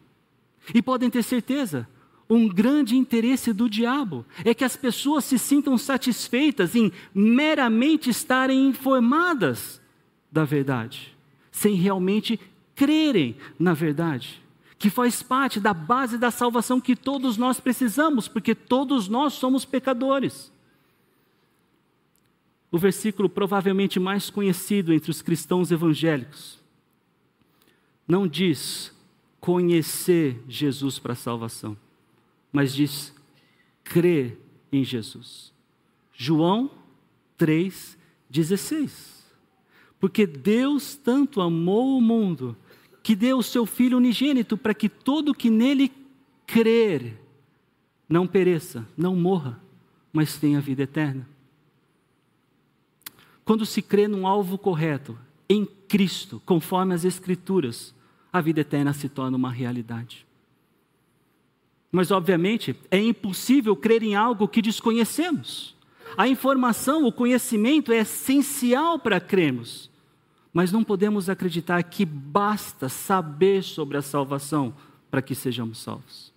E 0.74 0.82
podem 0.82 1.12
ter 1.12 1.22
certeza, 1.22 1.88
um 2.27 2.48
grande 2.48 2.96
interesse 2.98 3.53
do 3.53 3.70
diabo 3.70 4.25
é 4.43 4.53
que 4.53 4.63
as 4.63 4.75
pessoas 4.75 5.25
se 5.25 5.38
sintam 5.38 5.77
satisfeitas 5.77 6.75
em 6.75 6.91
meramente 7.13 8.10
estarem 8.10 8.67
informadas 8.67 9.82
da 10.33 10.43
verdade, 10.43 11.15
sem 11.49 11.75
realmente 11.75 12.37
crerem 12.75 13.37
na 13.57 13.73
verdade, 13.73 14.43
que 14.77 14.89
faz 14.89 15.23
parte 15.23 15.61
da 15.61 15.73
base 15.73 16.17
da 16.17 16.29
salvação 16.29 16.81
que 16.81 16.97
todos 16.97 17.37
nós 17.37 17.61
precisamos, 17.61 18.27
porque 18.27 18.53
todos 18.53 19.07
nós 19.07 19.31
somos 19.31 19.63
pecadores 19.63 20.51
o 22.73 22.77
versículo 22.79 23.29
provavelmente 23.29 23.99
mais 23.99 24.31
conhecido 24.31 24.91
entre 24.91 25.11
os 25.11 25.21
cristãos 25.21 25.69
evangélicos. 25.69 26.59
Não 28.07 28.27
diz 28.27 28.91
conhecer 29.39 30.43
Jesus 30.47 30.97
para 30.97 31.13
salvação, 31.13 31.77
mas 32.51 32.73
diz 32.73 33.13
crer 33.83 34.39
em 34.71 34.83
Jesus. 34.83 35.53
João 36.15 36.71
3,16. 37.37 39.12
Porque 40.03 40.27
Deus 40.27 40.98
tanto 40.98 41.39
amou 41.39 41.98
o 41.98 42.01
mundo 42.01 42.57
que 43.01 43.15
deu 43.15 43.38
o 43.38 43.41
seu 43.41 43.65
Filho 43.65 43.95
unigênito 43.95 44.57
para 44.57 44.74
que 44.74 44.89
todo 44.89 45.33
que 45.33 45.50
nele 45.50 45.89
crer 46.45 47.22
não 48.10 48.27
pereça, 48.27 48.86
não 48.98 49.15
morra, 49.15 49.63
mas 50.12 50.38
tenha 50.38 50.60
vida 50.60 50.83
eterna. 50.83 51.25
Quando 53.45 53.65
se 53.65 53.81
crê 53.81 54.05
num 54.05 54.27
alvo 54.27 54.57
correto, 54.57 55.17
em 55.48 55.65
Cristo, 55.88 56.41
conforme 56.45 56.93
as 56.93 57.05
Escrituras, 57.05 57.95
a 58.29 58.41
vida 58.41 58.60
eterna 58.60 58.91
se 58.91 59.07
torna 59.07 59.38
uma 59.38 59.51
realidade. 59.51 60.27
Mas, 61.89 62.12
obviamente, 62.12 62.75
é 62.91 63.00
impossível 63.00 63.74
crer 63.74 64.03
em 64.03 64.15
algo 64.15 64.50
que 64.50 64.62
desconhecemos. 64.62 65.77
A 66.17 66.27
informação, 66.27 67.05
o 67.05 67.12
conhecimento 67.13 67.93
é 67.93 68.00
essencial 68.00 69.00
para 69.00 69.22
crermos. 69.22 69.92
Mas 70.53 70.72
não 70.72 70.83
podemos 70.83 71.29
acreditar 71.29 71.81
que 71.83 72.05
basta 72.05 72.88
saber 72.88 73.63
sobre 73.63 73.98
a 73.98 74.01
salvação 74.01 74.74
para 75.10 75.22
que 75.22 75.33
sejamos 75.33 75.79
salvos. 75.79 76.31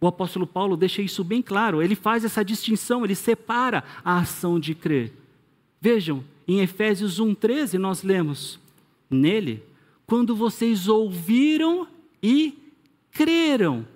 O 0.00 0.06
apóstolo 0.06 0.46
Paulo 0.46 0.76
deixa 0.76 1.02
isso 1.02 1.24
bem 1.24 1.42
claro, 1.42 1.82
ele 1.82 1.94
faz 1.94 2.24
essa 2.24 2.44
distinção, 2.44 3.04
ele 3.04 3.14
separa 3.14 3.84
a 4.04 4.18
ação 4.18 4.58
de 4.58 4.74
crer 4.74 5.12
Vejam, 5.80 6.22
em 6.46 6.60
Efésios 6.60 7.18
1,13 7.18 7.78
nós 7.78 8.02
lemos: 8.02 8.60
Nele, 9.08 9.62
quando 10.06 10.36
vocês 10.36 10.88
ouviram, 10.88 11.88
e 12.22 12.58
creram 13.10 13.86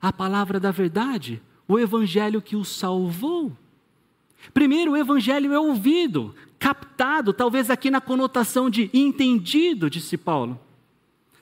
a 0.00 0.10
palavra 0.10 0.58
da 0.58 0.70
verdade, 0.70 1.42
o 1.66 1.78
evangelho 1.78 2.40
que 2.40 2.56
os 2.56 2.68
salvou. 2.68 3.52
Primeiro, 4.52 4.92
o 4.92 4.96
evangelho 4.96 5.52
é 5.52 5.58
ouvido, 5.58 6.34
captado, 6.58 7.32
talvez 7.32 7.70
aqui 7.70 7.90
na 7.90 8.00
conotação 8.00 8.68
de 8.70 8.90
entendido, 8.92 9.90
disse 9.90 10.16
Paulo. 10.16 10.58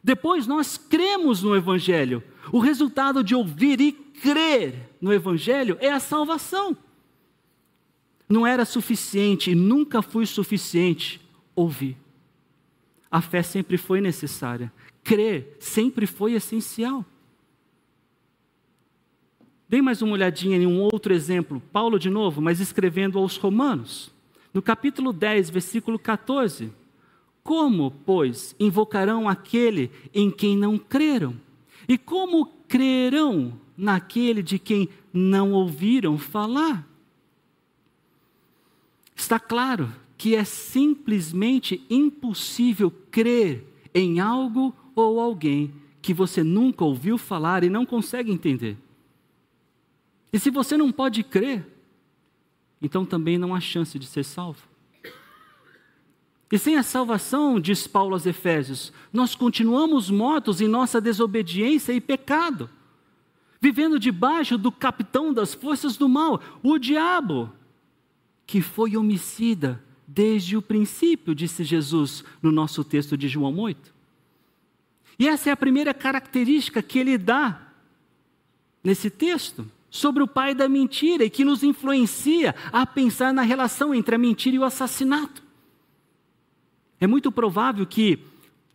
Depois, 0.03 0.47
nós 0.47 0.77
cremos 0.77 1.43
no 1.43 1.57
evangelho. 1.57 2.23
O 2.53 2.59
resultado 2.59 3.25
de 3.25 3.35
ouvir 3.35 3.81
e 3.81 3.93
crer 3.93 4.91
no 5.01 5.13
evangelho 5.13 5.77
é 5.81 5.91
a 5.91 6.01
salvação. 6.01 6.77
Não 8.29 8.47
era 8.47 8.65
suficiente 8.65 9.51
e 9.51 9.55
nunca 9.55 10.03
foi 10.03 10.27
suficiente 10.27 11.21
ouvir. 11.55 11.97
A 13.11 13.21
fé 13.21 13.43
sempre 13.43 13.77
foi 13.77 14.01
necessária. 14.01 14.73
Crer 15.03 15.57
sempre 15.61 16.07
foi 16.07 16.35
essencial. 16.35 17.05
Dê 19.69 19.83
mais 19.83 20.01
uma 20.01 20.13
olhadinha 20.13 20.57
em 20.57 20.67
um 20.67 20.81
outro 20.81 21.13
exemplo. 21.13 21.61
Paulo, 21.73 21.99
de 21.99 22.09
novo, 22.09 22.41
mas 22.41 22.61
escrevendo 22.61 23.19
aos 23.19 23.37
Romanos. 23.37 24.13
No 24.55 24.63
capítulo 24.63 25.13
10, 25.13 25.51
versículo 25.51 25.99
14. 25.99 26.73
Como, 27.43 27.91
pois, 28.05 28.55
invocarão 28.61 29.29
aquele 29.29 29.91
em 30.15 30.31
quem 30.31 30.57
não 30.57 30.79
creram? 30.79 31.35
E 31.89 31.99
como 31.99 32.47
crerão 32.69 33.55
naquele 33.77 34.43
de 34.43 34.59
quem 34.59 34.89
não 35.13 35.53
ouviram 35.53 36.17
falar? 36.17 36.89
Está 39.17 39.41
claro 39.41 39.93
que 40.17 40.37
é 40.37 40.45
simplesmente 40.45 41.85
impossível 41.91 42.91
crer 43.11 43.65
em 43.93 44.21
algo 44.21 44.75
ou 44.95 45.21
alguém 45.21 45.73
que 46.01 46.15
você 46.15 46.45
nunca 46.45 46.85
ouviu 46.85 47.19
falar 47.19 47.65
e 47.65 47.69
não 47.69 47.85
consegue 47.85 48.31
entender. 48.31 48.77
E 50.37 50.39
se 50.39 50.51
você 50.51 50.77
não 50.77 50.93
pode 50.93 51.23
crer, 51.23 51.67
então 52.83 53.07
também 53.07 53.39
não 53.39 53.55
há 53.55 53.59
chance 53.59 53.99
de 53.99 54.05
ser 54.05 54.23
salvo. 54.23 54.69
E 56.53 56.59
sem 56.59 56.77
a 56.77 56.83
salvação, 56.83 57.59
diz 57.59 57.87
Paulo 57.87 58.13
aos 58.13 58.27
Efésios, 58.27 58.93
nós 59.11 59.35
continuamos 59.35 60.11
mortos 60.11 60.61
em 60.61 60.69
nossa 60.69 61.01
desobediência 61.01 61.91
e 61.95 62.03
pecado, 62.03 62.69
vivendo 63.63 63.99
debaixo 63.99 64.59
do 64.59 64.71
capitão 64.71 65.33
das 65.33 65.55
forças 65.55 65.97
do 65.97 66.07
mal, 66.07 66.43
o 66.63 66.77
diabo, 66.77 67.51
que 68.47 68.61
foi 68.61 68.95
homicida 68.95 69.83
desde 70.07 70.55
o 70.55 70.61
princípio, 70.61 71.35
disse 71.35 71.65
Jesus 71.65 72.23
no 72.43 72.53
nosso 72.53 72.85
texto 72.85 73.17
de 73.17 73.27
João 73.27 73.59
8. 73.59 73.95
E 75.19 75.27
essa 75.27 75.49
é 75.49 75.53
a 75.55 75.57
primeira 75.57 75.95
característica 75.95 76.83
que 76.83 76.99
ele 76.99 77.17
dá 77.17 77.73
nesse 78.85 79.09
texto 79.09 79.75
sobre 79.97 80.23
o 80.23 80.29
pai 80.29 80.55
da 80.55 80.69
mentira 80.69 81.25
e 81.25 81.31
que 81.31 81.45
nos 81.45 81.63
influencia 81.63 82.55
a 82.73 82.87
pensar 82.87 83.33
na 83.33 83.43
relação 83.43 83.95
entre 83.95 84.15
a 84.15 84.19
mentira 84.19 84.57
e 84.57 84.59
o 84.59 84.65
assassinato. 84.65 85.43
É 87.01 87.07
muito 87.07 87.33
provável 87.33 87.85
que, 87.87 88.19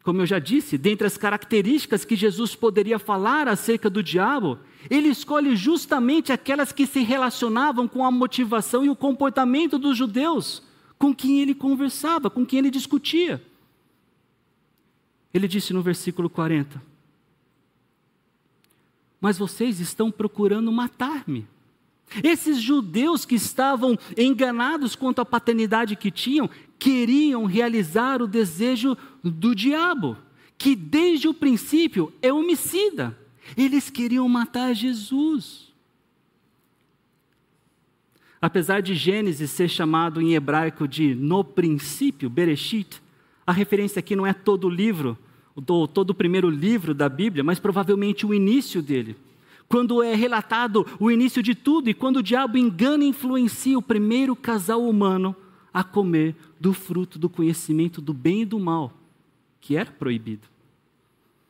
como 0.04 0.22
eu 0.22 0.26
já 0.26 0.40
disse, 0.40 0.78
dentre 0.78 1.08
as 1.08 1.18
características 1.18 2.04
que 2.04 2.16
Jesus 2.16 2.56
poderia 2.56 3.00
falar 3.00 3.48
acerca 3.48 3.90
do 3.90 4.04
diabo, 4.04 4.60
ele 4.90 5.10
escolhe 5.10 5.56
justamente 5.56 6.32
aquelas 6.32 6.72
que 6.72 6.86
se 6.86 7.02
relacionavam 7.02 7.88
com 7.88 8.06
a 8.06 8.12
motivação 8.12 8.86
e 8.86 8.90
o 8.90 8.96
comportamento 8.96 9.78
dos 9.78 9.98
judeus, 9.98 10.64
com 10.98 11.14
quem 11.14 11.42
ele 11.42 11.56
conversava, 11.56 12.30
com 12.30 12.46
quem 12.46 12.60
ele 12.60 12.70
discutia. 12.70 13.42
Ele 15.34 15.48
disse 15.48 15.74
no 15.74 15.82
versículo 15.82 16.30
40: 16.30 16.91
Mas 19.22 19.38
vocês 19.38 19.80
estão 19.80 20.12
procurando 20.12 20.72
matar-me. 20.72 21.48
Esses 22.24 22.60
judeus 22.60 23.24
que 23.24 23.36
estavam 23.36 23.98
enganados 24.18 24.96
quanto 24.96 25.22
à 25.22 25.26
paternidade 25.26 25.96
que 25.96 26.12
tinham, 26.12 26.50
queriam 26.78 27.46
realizar 27.46 28.22
o 28.22 28.28
desejo 28.28 28.98
do 29.24 29.56
diabo, 29.56 30.18
que 30.58 30.76
desde 30.76 31.28
o 31.28 31.34
princípio 31.34 32.12
é 32.22 32.34
homicida. 32.34 33.18
Eles 33.56 33.90
queriam 33.90 34.28
matar 34.28 34.74
Jesus. 34.74 35.72
Apesar 38.42 38.82
de 38.82 38.96
Gênesis 38.96 39.52
ser 39.52 39.70
chamado 39.70 40.20
em 40.20 40.34
hebraico 40.34 40.88
de 40.88 41.14
no 41.14 41.44
princípio, 41.44 42.30
Bereshit, 42.30 43.02
a 43.46 43.52
referência 43.52 44.00
aqui 44.00 44.16
não 44.16 44.26
é 44.26 44.34
todo 44.34 44.66
o 44.66 44.70
livro, 44.70 45.18
todo 45.94 46.12
o 46.12 46.16
primeiro 46.16 46.50
livro 46.50 46.94
da 46.94 47.10
Bíblia, 47.10 47.44
mas 47.44 47.60
provavelmente 47.60 48.26
o 48.26 48.34
início 48.34 48.82
dele. 48.82 49.16
Quando 49.68 50.04
é 50.04 50.14
relatado 50.14 50.86
o 51.00 51.10
início 51.10 51.42
de 51.42 51.56
tudo 51.56 51.90
e 51.90 51.94
quando 51.94 52.18
o 52.18 52.24
diabo 52.24 52.58
engana 52.58 53.04
e 53.04 53.08
influencia 53.08 53.78
o 53.78 53.82
primeiro 53.82 54.36
casal 54.36 54.88
humano 54.88 55.36
a 55.74 55.84
comer 55.84 56.36
do 56.60 56.74
fruto 56.74 57.18
do 57.18 57.30
conhecimento 57.30 58.02
do 58.02 58.14
bem 58.14 58.42
e 58.42 58.46
do 58.46 58.60
mal, 58.60 58.94
que 59.62 59.76
era 59.76 59.90
proibido. 59.90 60.48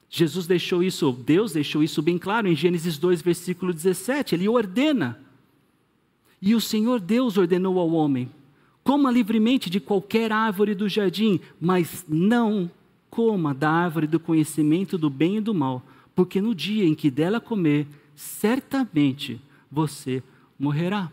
Jesus 0.10 0.46
deixou 0.46 0.84
isso, 0.84 1.12
Deus 1.12 1.54
deixou 1.54 1.82
isso 1.82 2.02
bem 2.02 2.18
claro 2.18 2.48
em 2.48 2.56
Gênesis 2.56 2.98
2, 2.98 3.22
versículo 3.22 3.74
17. 3.74 4.36
Ele 4.36 4.50
ordena. 4.50 5.20
E 6.42 6.54
o 6.54 6.60
Senhor 6.60 7.00
Deus 7.00 7.38
ordenou 7.38 7.80
ao 7.80 7.90
homem: 7.92 8.30
coma 8.84 9.10
livremente 9.10 9.70
de 9.70 9.80
qualquer 9.80 10.32
árvore 10.32 10.76
do 10.76 10.90
jardim, 10.90 11.40
mas 11.60 12.06
não 12.10 12.70
coma 13.12 13.54
da 13.54 13.70
árvore 13.70 14.08
do 14.08 14.20
conhecimento 14.20 14.98
do 14.98 15.10
bem 15.10 15.38
e 15.38 15.42
do 15.42 15.54
mal, 15.54 15.86
porque 16.16 16.42
no 16.42 16.56
dia 16.56 16.86
em 16.86 16.96
que 16.96 17.12
dela 17.12 17.42
comer, 17.42 17.86
certamente 18.16 19.40
você 19.70 20.24
morrerá. 20.58 21.12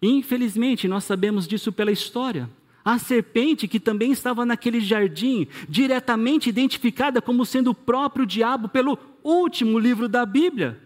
Infelizmente, 0.00 0.86
nós 0.86 1.04
sabemos 1.04 1.48
disso 1.48 1.72
pela 1.72 1.90
história. 1.90 2.48
A 2.84 2.98
serpente, 2.98 3.66
que 3.66 3.80
também 3.80 4.12
estava 4.12 4.46
naquele 4.46 4.78
jardim, 4.80 5.48
diretamente 5.68 6.48
identificada 6.48 7.20
como 7.20 7.44
sendo 7.44 7.70
o 7.70 7.74
próprio 7.74 8.26
diabo 8.26 8.68
pelo 8.68 8.98
último 9.24 9.78
livro 9.78 10.08
da 10.08 10.24
Bíblia, 10.24 10.78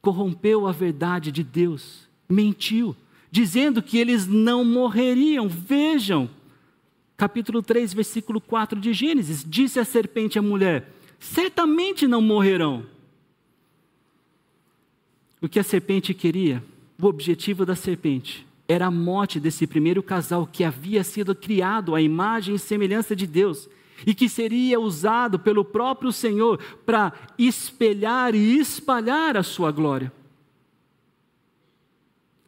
corrompeu 0.00 0.66
a 0.66 0.72
verdade 0.72 1.30
de 1.30 1.42
Deus, 1.42 2.08
mentiu, 2.28 2.96
dizendo 3.30 3.82
que 3.82 3.98
eles 3.98 4.26
não 4.26 4.64
morreriam. 4.64 5.46
Vejam, 5.46 6.30
capítulo 7.20 7.62
3, 7.62 7.92
versículo 7.92 8.40
4 8.40 8.80
de 8.80 8.94
Gênesis: 8.94 9.44
disse 9.46 9.78
a 9.78 9.84
serpente 9.84 10.38
à 10.38 10.42
mulher: 10.42 10.90
certamente 11.18 12.08
não 12.08 12.22
morrerão. 12.22 12.86
O 15.38 15.46
que 15.46 15.58
a 15.58 15.62
serpente 15.62 16.14
queria, 16.14 16.64
o 16.98 17.04
objetivo 17.04 17.66
da 17.66 17.76
serpente, 17.76 18.46
era 18.66 18.86
a 18.86 18.90
morte 18.90 19.38
desse 19.38 19.66
primeiro 19.66 20.02
casal 20.02 20.46
que 20.46 20.64
havia 20.64 21.04
sido 21.04 21.34
criado 21.34 21.94
à 21.94 22.00
imagem 22.00 22.54
e 22.54 22.58
semelhança 22.58 23.14
de 23.14 23.26
Deus 23.26 23.68
e 24.06 24.14
que 24.14 24.26
seria 24.26 24.80
usado 24.80 25.38
pelo 25.38 25.62
próprio 25.62 26.10
Senhor 26.12 26.58
para 26.86 27.12
espelhar 27.38 28.34
e 28.34 28.56
espalhar 28.58 29.36
a 29.36 29.42
sua 29.42 29.70
glória. 29.70 30.10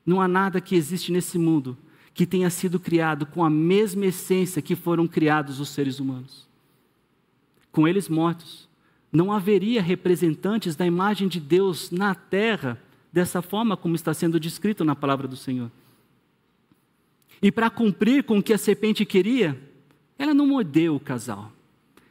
Não 0.07 0.19
há 0.19 0.27
nada 0.27 0.63
que 0.63 0.75
existe 0.75 1.13
nesse 1.13 1.39
mundo 1.39 1.77
que 2.15 2.27
tenha 2.27 2.51
sido 2.51 2.79
criado 2.79 3.27
com 3.27 3.45
a 3.45 3.51
mesma 3.51 4.07
essência 4.07 4.63
que 4.63 4.77
foram 4.77 5.07
criados 5.07 5.61
os 5.61 5.69
seres 5.71 5.99
humanos. 5.99 6.47
Com 7.71 7.89
eles 7.89 8.09
mortos, 8.09 8.69
não 9.11 9.33
haveria 9.33 9.83
representantes 9.83 10.77
da 10.77 10.87
imagem 10.87 11.29
de 11.29 11.41
Deus 11.41 11.91
na 11.91 12.15
terra 12.15 12.81
dessa 13.13 13.43
forma 13.43 13.77
como 13.77 13.95
está 13.95 14.15
sendo 14.15 14.41
descrito 14.41 14.85
na 14.85 14.97
palavra 14.97 15.29
do 15.29 15.37
Senhor. 15.37 15.71
E 17.43 17.51
para 17.51 17.69
cumprir 17.69 18.25
com 18.25 18.39
o 18.39 18.43
que 18.43 18.53
a 18.53 18.59
serpente 18.59 19.05
queria, 19.05 19.61
ela 20.19 20.33
não 20.33 20.47
mordeu 20.47 20.95
o 20.95 21.01
casal. 21.01 21.53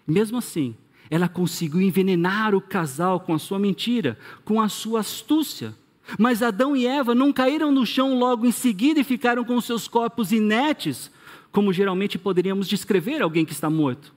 Mesmo 0.06 0.38
assim, 0.38 0.76
ela 1.10 1.28
conseguiu 1.28 1.82
envenenar 1.82 2.54
o 2.54 2.62
casal 2.62 3.20
com 3.20 3.34
a 3.34 3.40
sua 3.40 3.58
mentira, 3.58 4.18
com 4.44 4.62
a 4.62 4.68
sua 4.68 5.00
astúcia. 5.00 5.74
Mas 6.18 6.42
Adão 6.42 6.76
e 6.76 6.86
Eva 6.86 7.16
não 7.16 7.32
caíram 7.32 7.72
no 7.72 7.86
chão 7.86 8.18
logo 8.18 8.46
em 8.46 8.52
seguida 8.52 9.00
e 9.00 9.04
ficaram 9.04 9.44
com 9.44 9.60
seus 9.62 9.88
corpos 9.88 10.32
inertes, 10.32 11.12
como 11.52 11.74
geralmente 11.74 12.18
poderíamos 12.18 12.68
descrever 12.68 13.22
alguém 13.22 13.46
que 13.46 13.54
está 13.54 13.70
morto. 13.70 14.14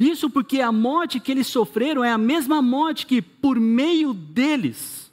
Isso 0.00 0.28
porque 0.28 0.60
a 0.60 0.72
morte 0.72 1.20
que 1.20 1.30
eles 1.30 1.46
sofreram 1.46 2.02
é 2.02 2.10
a 2.10 2.18
mesma 2.18 2.60
morte 2.60 3.06
que, 3.06 3.22
por 3.22 3.58
meio 3.60 4.12
deles, 4.12 5.12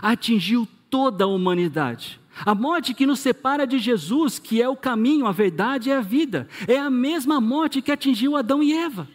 atingiu 0.00 0.66
toda 0.88 1.24
a 1.24 1.28
humanidade. 1.28 2.20
A 2.44 2.54
morte 2.54 2.94
que 2.94 3.06
nos 3.06 3.20
separa 3.20 3.66
de 3.66 3.78
Jesus, 3.78 4.38
que 4.38 4.60
é 4.60 4.68
o 4.68 4.76
caminho, 4.76 5.26
a 5.26 5.32
verdade 5.32 5.90
e 5.90 5.92
a 5.92 6.00
vida, 6.00 6.48
é 6.66 6.78
a 6.78 6.90
mesma 6.90 7.40
morte 7.40 7.82
que 7.82 7.92
atingiu 7.92 8.36
Adão 8.36 8.62
e 8.62 8.72
Eva. 8.72 9.08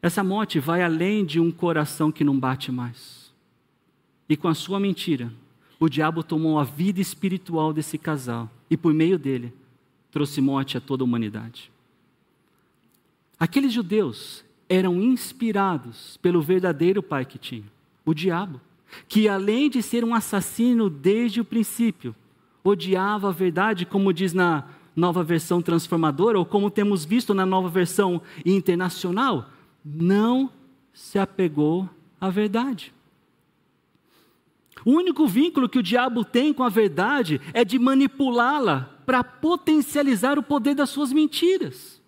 Essa 0.00 0.24
morte 0.24 0.58
vai 0.58 0.82
além 0.82 1.24
de 1.24 1.38
um 1.38 1.50
coração 1.50 2.10
que 2.10 2.24
não 2.24 2.38
bate 2.38 2.72
mais. 2.72 3.21
E 4.32 4.36
com 4.36 4.48
a 4.48 4.54
sua 4.54 4.80
mentira, 4.80 5.30
o 5.78 5.90
diabo 5.90 6.22
tomou 6.22 6.58
a 6.58 6.64
vida 6.64 7.02
espiritual 7.02 7.70
desse 7.70 7.98
casal 7.98 8.50
e, 8.70 8.78
por 8.78 8.94
meio 8.94 9.18
dele, 9.18 9.52
trouxe 10.10 10.40
morte 10.40 10.74
a 10.74 10.80
toda 10.80 11.02
a 11.02 11.04
humanidade. 11.04 11.70
Aqueles 13.38 13.74
judeus 13.74 14.42
eram 14.70 15.02
inspirados 15.02 16.16
pelo 16.22 16.40
verdadeiro 16.40 17.02
pai 17.02 17.26
que 17.26 17.36
tinha, 17.36 17.66
o 18.06 18.14
diabo, 18.14 18.58
que 19.06 19.28
além 19.28 19.68
de 19.68 19.82
ser 19.82 20.02
um 20.02 20.14
assassino 20.14 20.88
desde 20.88 21.42
o 21.42 21.44
princípio, 21.44 22.16
odiava 22.64 23.28
a 23.28 23.32
verdade, 23.32 23.84
como 23.84 24.14
diz 24.14 24.32
na 24.32 24.66
nova 24.96 25.22
versão 25.22 25.60
transformadora, 25.60 26.38
ou 26.38 26.46
como 26.46 26.70
temos 26.70 27.04
visto 27.04 27.34
na 27.34 27.44
nova 27.44 27.68
versão 27.68 28.22
internacional, 28.46 29.50
não 29.84 30.50
se 30.90 31.18
apegou 31.18 31.86
à 32.18 32.30
verdade. 32.30 32.94
O 34.84 34.92
único 34.92 35.26
vínculo 35.26 35.68
que 35.68 35.78
o 35.78 35.82
diabo 35.82 36.24
tem 36.24 36.52
com 36.52 36.62
a 36.62 36.68
verdade 36.68 37.40
é 37.52 37.64
de 37.64 37.78
manipulá-la 37.78 38.98
para 39.06 39.22
potencializar 39.22 40.38
o 40.38 40.42
poder 40.42 40.74
das 40.74 40.90
suas 40.90 41.12
mentiras. 41.12 42.00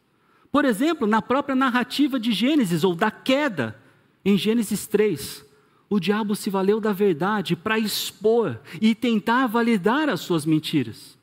Por 0.51 0.65
exemplo, 0.65 1.07
na 1.07 1.21
própria 1.21 1.55
narrativa 1.55 2.19
de 2.19 2.33
Gênesis, 2.33 2.85
ou 2.85 2.95
da 2.95 3.11
queda, 3.11 3.77
em 4.25 4.37
Gênesis 4.37 4.87
3, 4.87 5.45
o 5.91 6.01
diabo 6.01 6.35
se 6.35 6.49
valeu 6.51 6.81
da 6.81 6.93
verdade 6.93 7.55
para 7.55 7.79
expor 7.79 8.61
e 8.81 8.95
tentar 8.95 9.47
validar 9.47 10.09
as 10.09 10.21
suas 10.21 10.47
mentiras. 10.47 11.19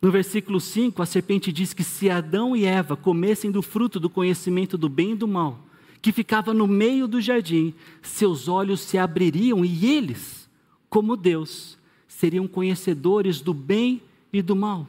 No 0.00 0.10
versículo 0.10 0.60
5, 0.60 1.02
a 1.02 1.06
serpente 1.06 1.52
diz 1.52 1.74
que 1.74 1.84
se 1.84 2.08
Adão 2.08 2.56
e 2.56 2.64
Eva 2.64 2.96
comessem 2.96 3.50
do 3.50 3.60
fruto 3.60 4.00
do 4.00 4.08
conhecimento 4.08 4.78
do 4.78 4.88
bem 4.88 5.12
e 5.12 5.16
do 5.16 5.28
mal, 5.28 5.66
que 6.00 6.12
ficava 6.12 6.54
no 6.54 6.66
meio 6.66 7.06
do 7.06 7.20
jardim, 7.20 7.74
seus 8.02 8.48
olhos 8.48 8.80
se 8.80 8.96
abririam 8.96 9.64
e 9.64 9.86
eles, 9.86 10.48
como 10.88 11.16
Deus, 11.16 11.78
seriam 12.08 12.48
conhecedores 12.48 13.40
do 13.40 13.52
bem 13.52 14.02
e 14.32 14.40
do 14.40 14.56
mal. 14.56 14.88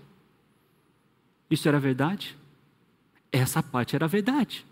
Isso 1.50 1.68
era 1.68 1.80
verdade? 1.80 2.38
Essa 3.32 3.62
parte 3.62 3.96
era 3.96 4.08
verdade. 4.08 4.66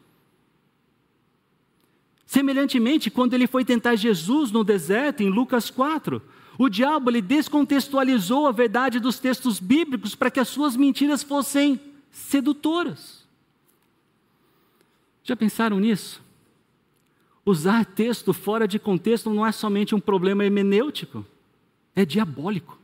Semelhantemente, 2.25 3.09
quando 3.09 3.33
ele 3.33 3.47
foi 3.47 3.65
tentar 3.65 3.95
Jesus 3.95 4.51
no 4.51 4.63
deserto, 4.63 5.21
em 5.21 5.29
Lucas 5.29 5.69
4, 5.69 6.21
o 6.57 6.69
diabo 6.69 7.09
ele 7.09 7.21
descontextualizou 7.21 8.45
a 8.47 8.51
verdade 8.51 8.99
dos 8.99 9.17
textos 9.17 9.59
bíblicos 9.59 10.13
para 10.13 10.29
que 10.29 10.39
as 10.39 10.47
suas 10.47 10.75
mentiras 10.75 11.23
fossem 11.23 11.79
sedutoras. 12.11 13.25
Já 15.23 15.35
pensaram 15.35 15.79
nisso? 15.79 16.21
Usar 17.49 17.83
texto 17.83 18.31
fora 18.31 18.67
de 18.67 18.77
contexto 18.77 19.27
não 19.27 19.43
é 19.43 19.51
somente 19.51 19.95
um 19.95 19.99
problema 19.99 20.45
hermenêutico, 20.45 21.25
é 21.95 22.05
diabólico. 22.05 22.77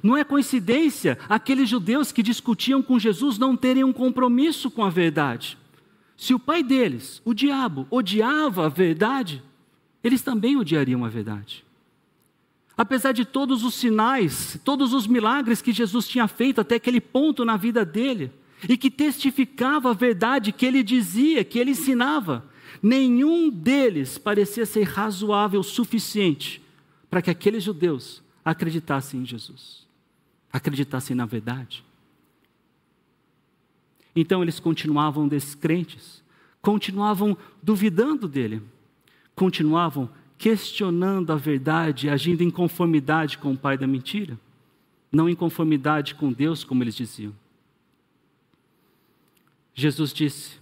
Não 0.00 0.16
é 0.16 0.22
coincidência 0.22 1.18
aqueles 1.28 1.68
judeus 1.68 2.12
que 2.12 2.22
discutiam 2.22 2.80
com 2.80 2.96
Jesus 2.96 3.38
não 3.38 3.56
terem 3.56 3.82
um 3.82 3.92
compromisso 3.92 4.70
com 4.70 4.84
a 4.84 4.88
verdade. 4.88 5.58
Se 6.16 6.32
o 6.32 6.38
pai 6.38 6.62
deles, 6.62 7.20
o 7.24 7.34
diabo, 7.34 7.88
odiava 7.90 8.66
a 8.66 8.68
verdade, 8.68 9.42
eles 10.04 10.22
também 10.22 10.56
odiariam 10.56 11.04
a 11.04 11.08
verdade. 11.08 11.64
Apesar 12.76 13.10
de 13.10 13.24
todos 13.24 13.64
os 13.64 13.74
sinais, 13.74 14.60
todos 14.64 14.92
os 14.92 15.08
milagres 15.08 15.60
que 15.60 15.72
Jesus 15.72 16.06
tinha 16.06 16.28
feito 16.28 16.60
até 16.60 16.76
aquele 16.76 17.00
ponto 17.00 17.44
na 17.44 17.56
vida 17.56 17.84
dele, 17.84 18.30
e 18.68 18.76
que 18.76 18.90
testificava 18.90 19.90
a 19.90 19.94
verdade 19.94 20.52
que 20.52 20.64
ele 20.64 20.82
dizia, 20.82 21.44
que 21.44 21.58
ele 21.58 21.72
ensinava, 21.72 22.48
nenhum 22.82 23.50
deles 23.50 24.18
parecia 24.18 24.66
ser 24.66 24.84
razoável 24.84 25.60
o 25.60 25.64
suficiente 25.64 26.62
para 27.10 27.22
que 27.22 27.30
aqueles 27.30 27.62
judeus 27.62 28.22
acreditassem 28.44 29.20
em 29.20 29.26
Jesus, 29.26 29.86
acreditassem 30.52 31.16
na 31.16 31.26
verdade. 31.26 31.84
Então 34.14 34.42
eles 34.42 34.60
continuavam 34.60 35.26
descrentes, 35.26 36.22
continuavam 36.60 37.36
duvidando 37.62 38.28
dele, 38.28 38.62
continuavam 39.34 40.08
questionando 40.36 41.32
a 41.32 41.36
verdade, 41.36 42.08
agindo 42.08 42.42
em 42.42 42.50
conformidade 42.50 43.38
com 43.38 43.52
o 43.52 43.58
pai 43.58 43.78
da 43.78 43.86
mentira, 43.86 44.38
não 45.10 45.28
em 45.28 45.34
conformidade 45.34 46.14
com 46.14 46.32
Deus, 46.32 46.64
como 46.64 46.82
eles 46.82 46.94
diziam. 46.94 47.34
Jesus 49.74 50.12
disse, 50.12 50.58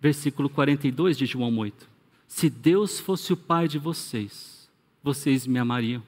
versículo 0.00 0.48
42 0.48 1.16
de 1.16 1.26
João 1.26 1.56
8: 1.58 1.88
Se 2.28 2.48
Deus 2.48 3.00
fosse 3.00 3.32
o 3.32 3.36
pai 3.36 3.66
de 3.66 3.78
vocês, 3.78 4.70
vocês 5.02 5.46
me 5.46 5.58
amariam. 5.58 6.02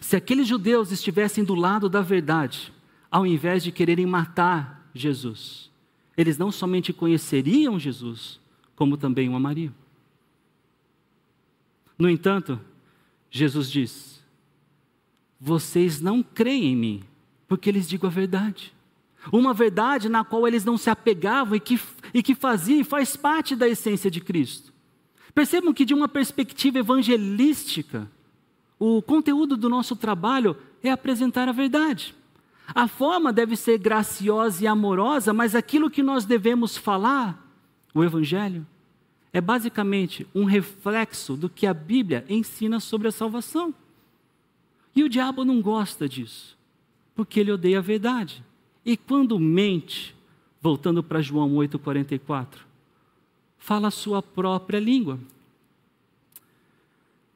Se 0.00 0.16
aqueles 0.16 0.48
judeus 0.48 0.90
estivessem 0.90 1.44
do 1.44 1.54
lado 1.54 1.88
da 1.88 2.00
verdade, 2.00 2.72
ao 3.10 3.26
invés 3.26 3.62
de 3.62 3.72
quererem 3.72 4.06
matar 4.06 4.76
Jesus. 4.94 5.70
Eles 6.16 6.38
não 6.38 6.50
somente 6.50 6.92
conheceriam 6.92 7.78
Jesus, 7.78 8.40
como 8.74 8.96
também 8.96 9.28
o 9.28 9.36
amariam. 9.36 9.74
No 11.98 12.08
entanto, 12.08 12.60
Jesus 13.30 13.70
diz: 13.70 14.22
Vocês 15.40 16.00
não 16.00 16.22
creem 16.22 16.72
em 16.72 16.76
mim, 16.76 17.04
porque 17.46 17.70
lhes 17.70 17.88
digo 17.88 18.06
a 18.06 18.10
verdade. 18.10 18.75
Uma 19.32 19.52
verdade 19.52 20.08
na 20.08 20.24
qual 20.24 20.46
eles 20.46 20.64
não 20.64 20.76
se 20.76 20.88
apegavam 20.90 21.56
e 21.56 21.60
que, 21.60 21.80
e 22.14 22.22
que 22.22 22.34
fazia 22.34 22.80
e 22.80 22.84
faz 22.84 23.16
parte 23.16 23.56
da 23.56 23.68
essência 23.68 24.10
de 24.10 24.20
Cristo. 24.20 24.72
Percebam 25.34 25.74
que, 25.74 25.84
de 25.84 25.92
uma 25.92 26.08
perspectiva 26.08 26.78
evangelística, 26.78 28.10
o 28.78 29.02
conteúdo 29.02 29.56
do 29.56 29.68
nosso 29.68 29.96
trabalho 29.96 30.56
é 30.82 30.90
apresentar 30.90 31.48
a 31.48 31.52
verdade. 31.52 32.14
A 32.74 32.88
forma 32.88 33.32
deve 33.32 33.56
ser 33.56 33.78
graciosa 33.78 34.64
e 34.64 34.66
amorosa, 34.66 35.32
mas 35.32 35.54
aquilo 35.54 35.90
que 35.90 36.02
nós 36.02 36.24
devemos 36.24 36.76
falar, 36.76 37.42
o 37.94 38.02
Evangelho, 38.02 38.66
é 39.32 39.40
basicamente 39.40 40.26
um 40.34 40.44
reflexo 40.44 41.36
do 41.36 41.48
que 41.48 41.66
a 41.66 41.74
Bíblia 41.74 42.24
ensina 42.28 42.80
sobre 42.80 43.08
a 43.08 43.12
salvação. 43.12 43.74
E 44.94 45.04
o 45.04 45.08
diabo 45.08 45.44
não 45.44 45.60
gosta 45.60 46.08
disso, 46.08 46.56
porque 47.14 47.40
ele 47.40 47.52
odeia 47.52 47.78
a 47.78 47.82
verdade. 47.82 48.42
E 48.86 48.96
quando 48.96 49.36
mente, 49.36 50.14
voltando 50.62 51.02
para 51.02 51.20
João 51.20 51.54
8,44, 51.54 52.58
fala 53.58 53.88
a 53.88 53.90
sua 53.90 54.22
própria 54.22 54.78
língua. 54.78 55.18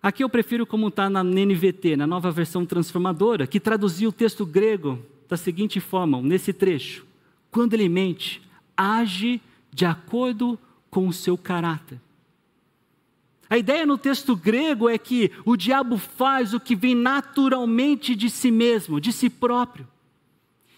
Aqui 0.01 0.23
eu 0.23 0.29
prefiro 0.29 0.65
como 0.65 0.87
está 0.87 1.11
na 1.11 1.25
NVT, 1.25 1.97
na 1.97 2.07
nova 2.07 2.31
versão 2.31 2.65
transformadora, 2.65 3.49
que 3.49 3.59
traduziu 3.59 4.11
o 4.11 4.13
texto 4.13 4.47
grego 4.47 5.05
da 5.29 5.37
seguinte 5.37 5.81
forma, 5.81 6.23
nesse 6.23 6.53
trecho: 6.53 7.05
quando 7.51 7.75
ele 7.75 7.89
mente, 7.89 8.41
age 8.77 9.41
de 9.73 9.85
acordo 9.85 10.57
com 10.89 11.09
o 11.09 11.13
seu 11.13 11.37
caráter. 11.37 12.01
A 13.51 13.59
ideia 13.59 13.85
no 13.85 13.99
texto 13.99 14.37
grego 14.37 14.89
é 14.89 14.97
que 14.97 15.33
o 15.45 15.57
diabo 15.57 15.99
faz 15.99 16.55
o 16.55 16.61
que 16.61 16.77
vem 16.77 16.95
naturalmente 16.95 18.15
de 18.15 18.31
si 18.31 18.53
mesmo, 18.53 19.01
de 19.01 19.13
si 19.13 19.29
próprio. 19.29 19.85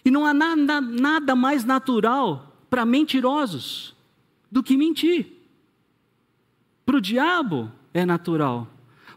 E 0.05 0.11
não 0.11 0.25
há 0.25 0.33
nada, 0.33 0.81
nada 0.81 1.35
mais 1.35 1.63
natural 1.63 2.57
para 2.69 2.85
mentirosos 2.85 3.95
do 4.51 4.61
que 4.61 4.75
mentir. 4.75 5.27
Para 6.85 6.97
o 6.97 7.01
diabo 7.01 7.71
é 7.93 8.05
natural 8.05 8.67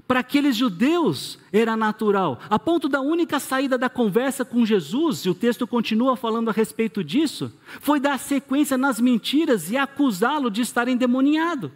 para 0.07 0.21
aqueles 0.21 0.57
judeus 0.57 1.39
era 1.53 1.77
natural, 1.77 2.39
a 2.49 2.59
ponto 2.59 2.89
da 2.89 3.01
única 3.01 3.41
saída 3.41 3.77
da 3.77 3.89
conversa 3.89 4.45
com 4.45 4.65
Jesus, 4.65 5.25
e 5.25 5.31
o 5.31 5.35
texto 5.35 5.67
continua 5.67 6.17
falando 6.17 6.49
a 6.49 6.53
respeito 6.53 7.03
disso, 7.03 7.53
foi 7.81 7.99
dar 7.99 8.19
sequência 8.19 8.79
nas 8.79 9.01
mentiras 9.01 9.71
e 9.71 9.77
acusá-lo 9.77 10.49
de 10.49 10.63
estar 10.63 10.87
endemoniado. 10.87 11.73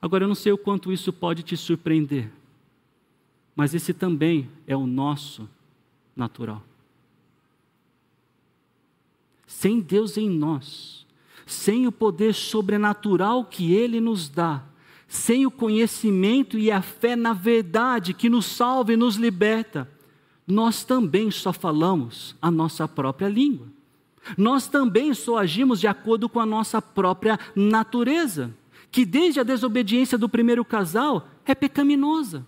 Agora, 0.00 0.24
eu 0.24 0.28
não 0.28 0.34
sei 0.34 0.50
o 0.50 0.58
quanto 0.58 0.90
isso 0.90 1.12
pode 1.12 1.42
te 1.42 1.56
surpreender, 1.56 2.32
mas 3.54 3.74
esse 3.74 3.92
também 3.92 4.50
é 4.66 4.74
o 4.74 4.86
nosso 4.86 5.48
natural. 6.16 6.62
Sem 9.46 9.80
Deus 9.80 10.16
em 10.16 10.28
nós, 10.28 11.06
sem 11.46 11.86
o 11.86 11.92
poder 11.92 12.34
sobrenatural 12.34 13.44
que 13.44 13.72
Ele 13.74 14.00
nos 14.00 14.28
dá, 14.28 14.62
sem 15.06 15.44
o 15.44 15.50
conhecimento 15.50 16.58
e 16.58 16.70
a 16.70 16.80
fé 16.80 17.14
na 17.14 17.32
verdade 17.32 18.14
que 18.14 18.30
nos 18.30 18.46
salva 18.46 18.92
e 18.92 18.96
nos 18.96 19.16
liberta, 19.16 19.88
nós 20.46 20.84
também 20.84 21.30
só 21.30 21.52
falamos 21.52 22.34
a 22.40 22.50
nossa 22.50 22.88
própria 22.88 23.28
língua. 23.28 23.66
Nós 24.36 24.68
também 24.68 25.12
só 25.14 25.38
agimos 25.38 25.80
de 25.80 25.86
acordo 25.86 26.28
com 26.28 26.40
a 26.40 26.46
nossa 26.46 26.80
própria 26.80 27.38
natureza, 27.54 28.54
que 28.90 29.04
desde 29.04 29.40
a 29.40 29.42
desobediência 29.42 30.16
do 30.16 30.28
primeiro 30.28 30.64
casal 30.64 31.28
é 31.44 31.54
pecaminosa. 31.54 32.46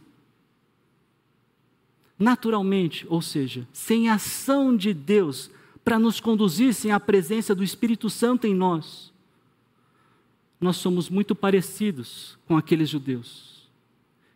Naturalmente, 2.18 3.06
ou 3.08 3.20
seja, 3.20 3.66
sem 3.72 4.08
ação 4.08 4.76
de 4.76 4.94
Deus 4.94 5.50
para 5.84 5.98
nos 5.98 6.20
conduzir 6.20 6.72
sem 6.72 6.92
a 6.92 7.00
presença 7.00 7.54
do 7.54 7.64
Espírito 7.64 8.08
Santo 8.08 8.46
em 8.46 8.54
nós, 8.54 9.12
nós 10.60 10.76
somos 10.76 11.10
muito 11.10 11.34
parecidos 11.34 12.38
com 12.46 12.56
aqueles 12.56 12.88
judeus 12.88 13.54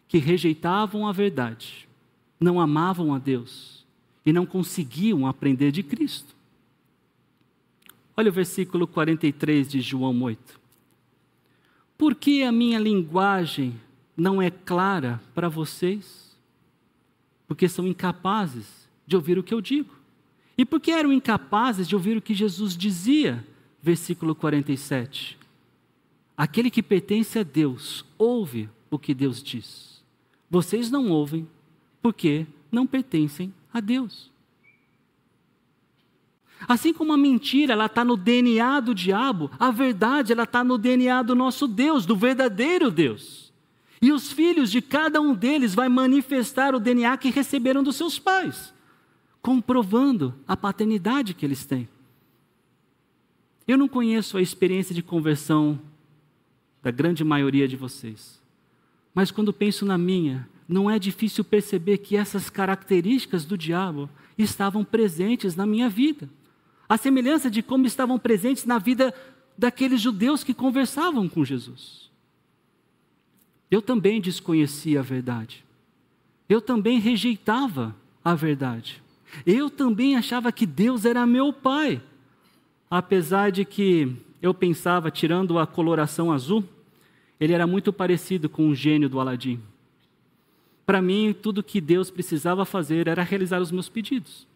que 0.09 0.19
rejeitavam 0.19 1.07
a 1.07 1.13
verdade, 1.13 1.89
não 2.41 2.61
amavam 2.61 3.15
a 3.15 3.19
Deus 3.19 3.87
e 4.25 4.33
não 4.33 4.47
conseguiam 4.47 5.27
aprender 5.27 5.71
de 5.71 5.83
Cristo. 5.83 6.35
Olha 8.17 8.31
o 8.31 8.33
versículo 8.33 8.87
43 8.87 9.69
de 9.69 9.81
João 9.81 10.23
8. 10.23 10.59
Por 11.97 12.15
que 12.15 12.43
a 12.43 12.51
minha 12.51 12.79
linguagem 12.79 13.79
não 14.17 14.41
é 14.43 14.51
clara 14.51 15.21
para 15.35 15.49
vocês? 15.49 16.28
Porque 17.49 17.69
são 17.69 17.87
incapazes 17.87 18.89
de 19.05 19.17
ouvir 19.17 19.39
o 19.39 19.43
que 19.43 19.53
eu 19.53 19.61
digo. 19.61 19.93
E 20.57 20.65
porque 20.65 20.93
eram 20.93 21.13
incapazes 21.13 21.89
de 21.89 21.97
ouvir 21.97 22.17
o 22.17 22.23
que 22.23 22.35
Jesus 22.35 22.77
dizia? 22.77 23.45
Versículo 23.83 24.35
47. 24.35 25.39
Aquele 26.37 26.71
que 26.71 26.83
pertence 26.83 27.39
a 27.39 27.43
Deus 27.43 28.05
ouve 28.17 28.69
o 28.91 28.99
que 28.99 29.15
Deus 29.15 29.43
diz. 29.43 30.03
Vocês 30.51 30.91
não 30.91 31.11
ouvem 31.11 31.49
porque 32.01 32.47
não 32.71 32.87
pertencem 32.87 33.53
a 33.73 33.81
Deus. 33.81 34.31
Assim 36.67 36.93
como 36.93 37.13
a 37.13 37.17
mentira 37.17 37.73
ela 37.73 37.87
está 37.87 38.05
no 38.05 38.17
DNA 38.17 38.81
do 38.81 38.95
diabo, 38.95 39.51
a 39.59 39.71
verdade 39.71 40.33
ela 40.33 40.43
está 40.43 40.65
no 40.65 40.77
DNA 40.77 41.23
do 41.23 41.35
nosso 41.35 41.69
Deus, 41.69 42.05
do 42.05 42.17
verdadeiro 42.17 42.91
Deus. 42.91 43.48
E 44.01 44.13
os 44.13 44.33
filhos 44.33 44.71
de 44.71 44.81
cada 44.81 45.21
um 45.21 45.35
deles 45.35 45.75
vai 45.75 45.89
manifestar 45.89 46.75
o 46.75 46.81
DNA 46.81 47.17
que 47.17 47.31
receberam 47.31 47.83
dos 47.83 47.97
seus 47.97 48.19
pais, 48.19 48.73
comprovando 49.43 50.35
a 50.47 50.57
paternidade 50.57 51.35
que 51.35 51.45
eles 51.45 51.65
têm. 51.65 51.89
Eu 53.67 53.77
não 53.77 53.89
conheço 53.89 54.39
a 54.39 54.43
experiência 54.43 54.95
de 54.95 55.03
conversão 55.03 55.79
da 56.83 56.91
grande 56.91 57.25
maioria 57.25 57.67
de 57.67 57.77
vocês, 57.77 58.41
mas 59.13 59.31
quando 59.31 59.53
penso 59.53 59.85
na 59.85 59.99
minha, 59.99 60.49
não 60.69 60.91
é 60.91 60.99
difícil 60.99 61.43
perceber 61.43 61.99
que 61.99 62.17
essas 62.17 62.49
características 62.49 63.45
do 63.45 63.59
diabo 63.59 64.09
estavam 64.37 64.85
presentes 64.85 65.57
na 65.57 65.67
minha 65.67 65.89
vida. 65.89 66.29
A 66.89 66.97
semelhança 66.97 67.51
de 67.51 67.63
como 67.63 67.87
estavam 67.87 68.19
presentes 68.19 68.65
na 68.65 68.79
vida 68.79 69.13
daqueles 69.57 70.01
judeus 70.01 70.45
que 70.45 70.55
conversavam 70.55 71.29
com 71.29 71.45
Jesus. 71.45 72.08
Eu 73.71 73.83
também 73.83 74.21
desconhecia 74.21 75.01
a 75.01 75.03
verdade. 75.03 75.65
Eu 76.49 76.61
também 76.61 76.99
rejeitava 76.99 77.95
a 78.25 78.35
verdade. 78.35 79.03
Eu 79.45 79.69
também 79.69 80.17
achava 80.17 80.51
que 80.51 80.65
Deus 80.65 81.05
era 81.05 81.27
meu 81.27 81.53
pai. 81.53 82.01
Apesar 82.91 83.51
de 83.51 83.65
que 83.65 84.17
eu 84.41 84.55
pensava, 84.55 85.11
tirando 85.11 85.59
a 85.59 85.67
coloração 85.67 86.33
azul, 86.33 86.65
ele 87.39 87.53
era 87.53 87.67
muito 87.67 87.93
parecido 87.93 88.49
com 88.49 88.69
o 88.69 88.75
gênio 88.75 89.09
do 89.09 89.21
Aladim. 89.21 89.61
Para 90.87 91.03
mim, 91.03 91.35
tudo 91.35 91.63
que 91.63 91.83
Deus 91.83 92.11
precisava 92.11 92.65
fazer 92.65 93.09
era 93.09 93.23
realizar 93.23 93.61
os 93.61 93.71
meus 93.71 93.91
pedidos. 93.91 94.47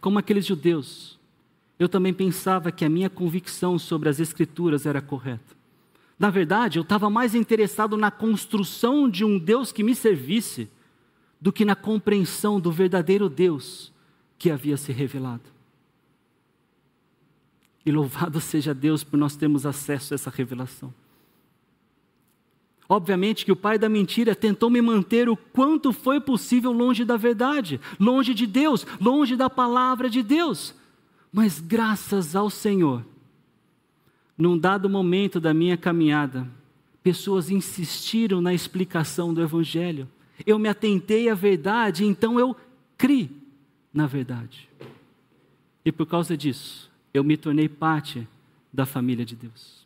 Como 0.00 0.18
aqueles 0.18 0.46
judeus, 0.46 1.18
eu 1.76 1.88
também 1.88 2.14
pensava 2.14 2.70
que 2.70 2.84
a 2.84 2.88
minha 2.88 3.10
convicção 3.10 3.76
sobre 3.76 4.08
as 4.08 4.20
Escrituras 4.20 4.86
era 4.86 5.02
correta. 5.02 5.57
Na 6.18 6.30
verdade, 6.30 6.78
eu 6.78 6.82
estava 6.82 7.08
mais 7.08 7.34
interessado 7.34 7.96
na 7.96 8.10
construção 8.10 9.08
de 9.08 9.24
um 9.24 9.38
Deus 9.38 9.70
que 9.70 9.84
me 9.84 9.94
servisse 9.94 10.68
do 11.40 11.52
que 11.52 11.64
na 11.64 11.76
compreensão 11.76 12.58
do 12.58 12.72
verdadeiro 12.72 13.28
Deus 13.28 13.92
que 14.36 14.50
havia 14.50 14.76
se 14.76 14.92
revelado. 14.92 15.44
E 17.86 17.92
louvado 17.92 18.40
seja 18.42 18.74
Deus 18.74 19.04
por 19.04 19.16
nós 19.16 19.36
termos 19.36 19.64
acesso 19.64 20.12
a 20.12 20.16
essa 20.16 20.30
revelação. 20.30 20.92
Obviamente 22.88 23.44
que 23.44 23.52
o 23.52 23.56
pai 23.56 23.78
da 23.78 23.88
mentira 23.88 24.34
tentou 24.34 24.70
me 24.70 24.80
manter 24.80 25.28
o 25.28 25.36
quanto 25.36 25.92
foi 25.92 26.18
possível 26.20 26.72
longe 26.72 27.04
da 27.04 27.18
verdade, 27.18 27.78
longe 28.00 28.32
de 28.32 28.46
Deus, 28.46 28.86
longe 28.98 29.36
da 29.36 29.50
palavra 29.50 30.08
de 30.08 30.22
Deus. 30.22 30.74
Mas 31.30 31.60
graças 31.60 32.34
ao 32.34 32.48
Senhor, 32.48 33.04
num 34.38 34.56
dado 34.56 34.88
momento 34.88 35.40
da 35.40 35.52
minha 35.52 35.76
caminhada, 35.76 36.48
pessoas 37.02 37.50
insistiram 37.50 38.40
na 38.40 38.54
explicação 38.54 39.34
do 39.34 39.42
Evangelho. 39.42 40.08
Eu 40.46 40.60
me 40.60 40.68
atentei 40.68 41.28
à 41.28 41.34
verdade, 41.34 42.04
então 42.04 42.38
eu 42.38 42.56
criei 42.96 43.28
na 43.92 44.06
verdade. 44.06 44.68
E 45.84 45.90
por 45.90 46.06
causa 46.06 46.36
disso, 46.36 46.88
eu 47.12 47.24
me 47.24 47.36
tornei 47.36 47.68
parte 47.68 48.28
da 48.72 48.86
família 48.86 49.24
de 49.24 49.34
Deus. 49.34 49.84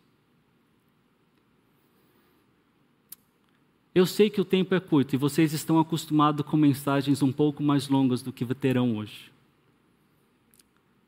Eu 3.94 4.06
sei 4.06 4.28
que 4.28 4.40
o 4.40 4.44
tempo 4.44 4.74
é 4.74 4.80
curto 4.80 5.14
e 5.14 5.18
vocês 5.18 5.52
estão 5.52 5.78
acostumados 5.78 6.44
com 6.46 6.56
mensagens 6.56 7.22
um 7.22 7.30
pouco 7.30 7.62
mais 7.62 7.88
longas 7.88 8.22
do 8.22 8.32
que 8.32 8.44
terão 8.54 8.96
hoje. 8.96 9.30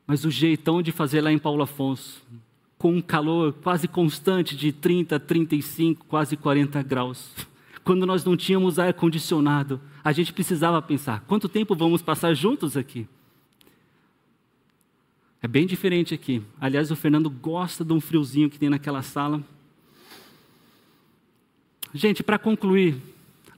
Mas 0.07 0.23
o 0.23 0.29
jeitão 0.29 0.81
de 0.81 0.91
fazer 0.91 1.21
lá 1.21 1.31
em 1.31 1.39
Paulo 1.39 1.63
Afonso, 1.63 2.23
com 2.77 2.93
um 2.93 3.01
calor 3.01 3.53
quase 3.53 3.87
constante 3.87 4.55
de 4.55 4.71
30, 4.71 5.19
35, 5.19 6.05
quase 6.05 6.35
40 6.35 6.81
graus, 6.83 7.31
quando 7.83 8.05
nós 8.05 8.25
não 8.25 8.35
tínhamos 8.35 8.79
ar-condicionado, 8.79 9.79
a 10.03 10.11
gente 10.11 10.33
precisava 10.33 10.81
pensar: 10.81 11.23
quanto 11.27 11.47
tempo 11.47 11.75
vamos 11.75 12.01
passar 12.01 12.33
juntos 12.33 12.75
aqui? 12.75 13.07
É 15.41 15.47
bem 15.47 15.67
diferente 15.67 16.11
aqui. 16.11 16.41
Aliás, 16.59 16.89
o 16.89 16.95
Fernando 16.95 17.29
gosta 17.29 17.85
de 17.85 17.93
um 17.93 18.01
friozinho 18.01 18.49
que 18.49 18.57
tem 18.57 18.69
naquela 18.69 19.03
sala. 19.03 19.43
Gente, 21.93 22.23
para 22.23 22.39
concluir, 22.39 22.97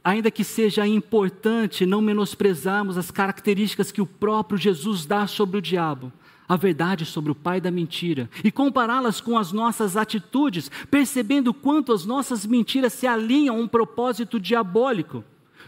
ainda 0.04 0.30
que 0.30 0.44
seja 0.44 0.86
importante 0.86 1.86
não 1.86 2.02
menosprezarmos 2.02 2.98
as 2.98 3.10
características 3.10 3.92
que 3.92 4.02
o 4.02 4.06
próprio 4.06 4.58
Jesus 4.58 5.06
dá 5.06 5.26
sobre 5.26 5.58
o 5.58 5.62
diabo, 5.62 6.12
a 6.48 6.56
verdade 6.56 7.06
sobre 7.06 7.32
o 7.32 7.36
pai 7.36 7.60
da 7.60 7.70
mentira, 7.70 8.30
e 8.44 8.52
compará-las 8.52 9.20
com 9.20 9.38
as 9.38 9.52
nossas 9.52 9.98
atitudes, 9.98 10.72
percebendo 10.90 11.54
quanto 11.54 11.92
as 11.92 12.06
nossas 12.06 12.46
mentiras 12.46 12.94
se 12.94 13.06
alinham 13.06 13.56
a 13.56 13.60
um 13.60 13.68
propósito 13.68 14.40
diabólico, 14.40 15.24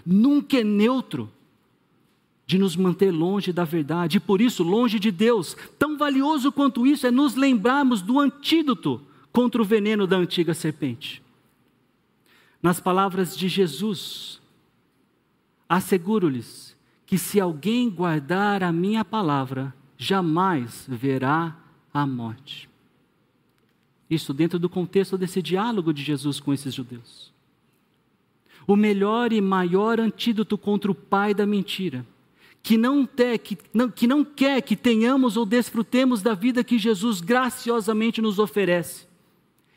nunca 0.06 0.58
é 0.58 0.64
neutro 0.64 1.30
de 2.46 2.58
nos 2.58 2.76
manter 2.76 3.12
longe 3.12 3.54
da 3.54 3.64
verdade, 3.64 4.18
e 4.18 4.20
por 4.20 4.42
isso 4.42 4.64
longe 4.64 5.00
de 5.00 5.12
Deus. 5.12 5.56
Tão 5.78 5.98
valioso 5.98 6.52
quanto 6.52 6.88
isso 6.88 7.06
é 7.06 7.12
nos 7.12 7.36
lembrarmos 7.36 8.02
do 8.02 8.20
antídoto 8.20 9.02
contra 9.32 9.62
o 9.62 9.66
veneno 9.66 10.08
da 10.08 10.18
antiga 10.18 10.56
serpente. 10.56 11.22
Nas 12.60 12.80
palavras 12.80 13.38
de 13.38 13.48
Jesus, 13.48 14.42
asseguro-lhes 15.68 16.76
que 17.06 17.18
se 17.18 17.40
alguém 17.40 17.90
guardar 17.90 18.64
a 18.64 18.72
minha 18.72 19.06
palavra, 19.06 19.74
jamais 20.02 20.86
verá 20.88 21.58
a 21.94 22.08
morte. 22.08 22.70
Isso 24.10 24.34
dentro 24.34 24.58
do 24.58 24.70
contexto 24.70 25.18
desse 25.18 25.42
diálogo 25.42 25.94
de 25.94 26.02
Jesus 26.02 26.40
com 26.40 26.54
esses 26.54 26.74
judeus. 26.74 27.34
O 28.66 28.78
melhor 28.78 29.34
e 29.34 29.42
maior 29.42 30.00
antídoto 30.00 30.58
contra 30.58 30.90
o 30.90 30.96
pai 30.96 31.34
da 31.34 31.46
mentira, 31.46 32.06
que 32.64 32.78
não, 32.78 33.06
te, 33.06 33.38
que, 33.38 33.58
não, 33.74 33.90
que 33.92 34.08
não 34.08 34.24
quer 34.24 34.62
que 34.62 34.76
tenhamos 34.76 35.36
ou 35.36 35.46
desfrutemos 35.46 36.22
da 36.22 36.34
vida 36.34 36.64
que 36.64 36.80
Jesus 36.80 37.20
graciosamente 37.20 38.22
nos 38.22 38.40
oferece, 38.40 39.06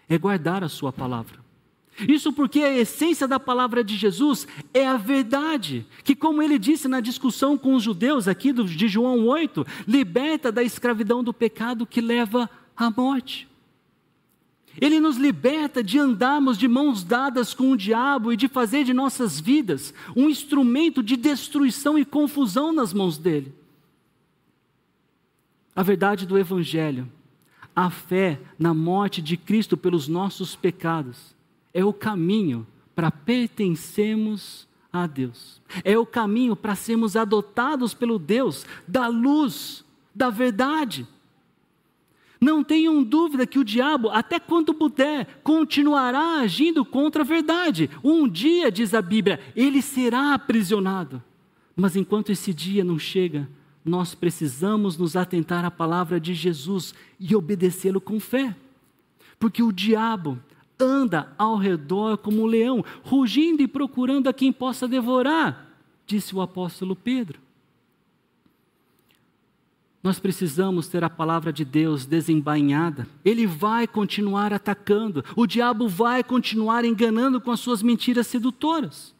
é 0.09 0.17
guardar 0.17 0.63
a 0.63 0.69
Sua 0.69 0.93
palavra. 0.93 1.42
Isso 2.09 2.33
porque 2.33 2.61
a 2.61 2.73
essência 2.73 3.29
da 3.29 3.39
palavra 3.39 3.85
de 3.85 3.97
Jesus 3.97 4.47
é 4.73 4.87
a 4.87 4.97
verdade, 4.97 5.87
que, 6.03 6.17
como 6.17 6.43
ele 6.43 6.59
disse 6.59 6.89
na 6.89 7.01
discussão 7.01 7.59
com 7.59 7.75
os 7.75 7.83
judeus 7.83 8.27
aqui 8.27 8.53
de 8.53 8.89
João 8.89 9.27
8, 9.27 9.67
liberta 9.87 10.51
da 10.51 10.63
escravidão 10.63 11.23
do 11.23 11.35
pecado 11.35 11.87
que 11.87 12.01
leva 12.01 12.49
à 12.77 12.91
morte. 12.91 13.49
Ele 14.81 14.99
nos 15.01 15.17
liberta 15.19 15.85
de 15.85 15.99
andarmos 15.99 16.57
de 16.57 16.67
mãos 16.67 17.05
dadas 17.05 17.53
com 17.53 17.73
o 17.73 17.77
diabo 17.77 18.33
e 18.33 18.37
de 18.37 18.49
fazer 18.49 18.85
de 18.85 18.95
nossas 18.95 19.39
vidas 19.39 19.93
um 20.17 20.31
instrumento 20.31 21.03
de 21.03 21.17
destruição 21.17 21.99
e 21.99 22.05
confusão 22.05 22.73
nas 22.73 22.93
mãos 22.93 23.19
dele. 23.19 23.55
A 25.77 25.83
verdade 25.83 26.27
do 26.27 26.39
Evangelho, 26.39 27.07
a 27.77 27.91
fé 27.91 28.41
na 28.59 28.73
morte 28.73 29.21
de 29.21 29.37
Cristo 29.37 29.77
pelos 29.77 30.09
nossos 30.09 30.57
pecados, 30.57 31.32
é 31.73 31.85
o 31.85 31.93
caminho 31.93 32.67
para 32.95 33.11
pertencermos 33.11 34.67
a 34.93 35.07
Deus. 35.07 35.61
É 35.83 35.97
o 35.99 36.05
caminho 36.05 36.55
para 36.55 36.75
sermos 36.75 37.17
adotados 37.17 37.95
pelo 37.95 38.19
Deus 38.19 38.67
da 38.87 39.09
luz, 39.09 39.85
da 40.15 40.29
verdade. 40.29 41.07
Não 42.41 42.65
tenham 42.65 43.03
dúvida 43.03 43.47
que 43.47 43.59
o 43.59 43.65
diabo, 43.65 44.11
até 44.11 44.41
quando 44.41 44.75
puder, 44.75 45.41
continuará 45.45 46.41
agindo 46.41 46.85
contra 46.85 47.23
a 47.23 47.25
verdade. 47.25 47.89
Um 48.03 48.29
dia, 48.29 48.71
diz 48.71 48.93
a 48.95 49.01
Bíblia, 49.01 49.39
ele 49.55 49.81
será 49.81 50.35
aprisionado. 50.35 51.23
Mas 51.77 51.95
enquanto 51.97 52.31
esse 52.31 52.53
dia 52.53 52.85
não 52.85 52.99
chega, 52.99 53.49
nós 53.85 54.15
precisamos 54.15 54.97
nos 54.97 55.17
atentar 55.17 55.65
à 55.65 55.71
palavra 55.71 56.21
de 56.21 56.35
Jesus 56.35 56.95
e 57.19 57.35
obedecê-lo 57.35 58.01
com 58.01 58.21
fé. 58.21 58.55
Porque 59.39 59.63
o 59.63 59.73
diabo, 59.73 60.39
anda 60.83 61.33
ao 61.39 61.57
redor 61.57 62.19
como 62.19 62.43
um 62.43 62.47
leão, 62.47 62.85
rugindo 63.03 63.63
e 63.63 63.69
procurando 63.69 64.29
a 64.29 64.33
quem 64.33 64.53
possa 64.53 64.89
devorar. 64.89 65.69
disse 66.07 66.35
o 66.35 66.41
apóstolo 66.41 66.97
Pedro. 66.97 67.41
Nós 70.03 70.19
precisamos 70.19 70.89
ter 70.89 71.05
a 71.05 71.11
palavra 71.11 71.53
de 71.53 71.65
Deus 71.65 72.05
desembainhada. 72.05 73.07
Ele 73.25 73.47
vai 73.47 73.87
continuar 73.87 74.53
atacando. 74.53 75.25
O 75.37 75.47
diabo 75.47 75.87
vai 75.87 76.25
continuar 76.25 76.85
enganando 76.85 77.41
com 77.41 77.53
as 77.53 77.61
suas 77.61 77.83
mentiras 77.83 78.27
sedutoras. 78.27 79.15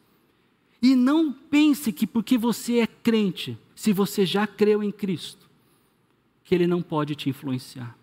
E 0.81 0.93
não 0.93 1.31
pense 1.31 1.93
que 1.93 2.05
porque 2.05 2.37
você 2.37 2.79
é 2.79 2.87
crente, 2.87 3.57
se 3.73 3.93
você 3.93 4.25
já 4.25 4.45
creu 4.45 4.83
em 4.83 4.91
Cristo, 4.91 5.49
que 6.43 6.53
ele 6.53 6.67
não 6.67 6.81
pode 6.81 7.15
te 7.15 7.29
influenciar. 7.29 7.97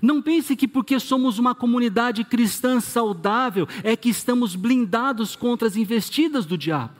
Não 0.00 0.22
pense 0.22 0.54
que 0.54 0.68
porque 0.68 1.00
somos 1.00 1.38
uma 1.38 1.54
comunidade 1.54 2.24
cristã 2.24 2.80
saudável 2.80 3.66
é 3.82 3.96
que 3.96 4.08
estamos 4.08 4.54
blindados 4.54 5.34
contra 5.34 5.66
as 5.66 5.76
investidas 5.76 6.46
do 6.46 6.56
diabo. 6.56 6.94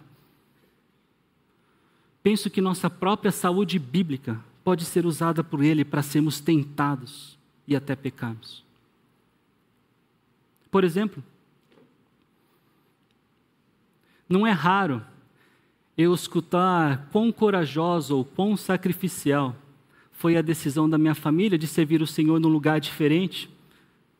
Penso 2.22 2.50
que 2.50 2.60
nossa 2.60 2.90
própria 2.90 3.30
saúde 3.30 3.78
bíblica 3.78 4.38
pode 4.64 4.84
ser 4.84 5.06
usada 5.06 5.42
por 5.42 5.62
ele 5.62 5.84
para 5.84 6.02
sermos 6.02 6.40
tentados 6.40 7.38
e 7.66 7.74
até 7.74 7.96
pecarmos. 7.96 8.64
Por 10.70 10.84
exemplo, 10.84 11.22
não 14.28 14.46
é 14.46 14.52
raro 14.52 15.04
eu 15.96 16.14
escutar 16.14 17.08
quão 17.10 17.32
corajoso 17.32 18.16
ou 18.16 18.24
quão 18.24 18.56
sacrificial 18.56 19.56
foi 20.20 20.36
a 20.36 20.42
decisão 20.42 20.86
da 20.86 20.98
minha 20.98 21.14
família 21.14 21.56
de 21.56 21.66
servir 21.66 22.02
o 22.02 22.06
Senhor 22.06 22.38
num 22.38 22.50
lugar 22.50 22.78
diferente, 22.78 23.48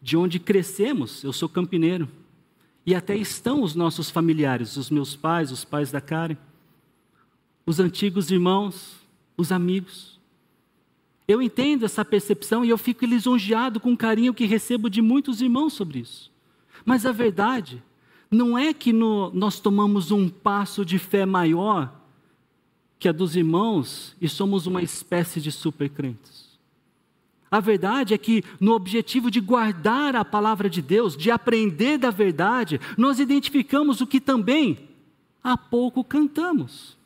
de 0.00 0.16
onde 0.16 0.40
crescemos. 0.40 1.22
Eu 1.22 1.30
sou 1.30 1.46
campineiro. 1.46 2.08
E 2.86 2.94
até 2.94 3.14
estão 3.14 3.62
os 3.62 3.74
nossos 3.74 4.08
familiares, 4.08 4.78
os 4.78 4.88
meus 4.88 5.14
pais, 5.14 5.52
os 5.52 5.62
pais 5.62 5.92
da 5.92 6.00
Karen 6.00 6.38
os 7.66 7.78
antigos 7.78 8.30
irmãos, 8.30 8.96
os 9.36 9.52
amigos. 9.52 10.18
Eu 11.28 11.42
entendo 11.42 11.84
essa 11.84 12.02
percepção 12.02 12.64
e 12.64 12.70
eu 12.70 12.78
fico 12.78 13.04
lisonjeado 13.04 13.78
com 13.78 13.92
o 13.92 13.96
carinho 13.96 14.32
que 14.32 14.46
recebo 14.46 14.88
de 14.88 15.02
muitos 15.02 15.42
irmãos 15.42 15.74
sobre 15.74 15.98
isso. 15.98 16.32
Mas 16.82 17.04
a 17.04 17.12
verdade 17.12 17.82
não 18.30 18.56
é 18.56 18.72
que 18.72 18.90
no, 18.90 19.30
nós 19.34 19.60
tomamos 19.60 20.10
um 20.10 20.30
passo 20.30 20.82
de 20.82 20.98
fé 20.98 21.26
maior 21.26 21.99
que 23.00 23.08
a 23.08 23.12
dos 23.12 23.34
irmãos 23.34 24.14
e 24.20 24.28
somos 24.28 24.66
uma 24.66 24.82
espécie 24.82 25.40
de 25.40 25.50
supercrentes. 25.50 26.50
A 27.50 27.58
verdade 27.58 28.12
é 28.12 28.18
que, 28.18 28.44
no 28.60 28.72
objetivo 28.72 29.30
de 29.30 29.40
guardar 29.40 30.14
a 30.14 30.24
palavra 30.24 30.68
de 30.68 30.82
Deus, 30.82 31.16
de 31.16 31.30
aprender 31.30 31.98
da 31.98 32.10
verdade, 32.10 32.78
nós 32.98 33.18
identificamos 33.18 34.02
o 34.02 34.06
que 34.06 34.20
também 34.20 34.90
há 35.42 35.56
pouco 35.56 36.04
cantamos. 36.04 36.96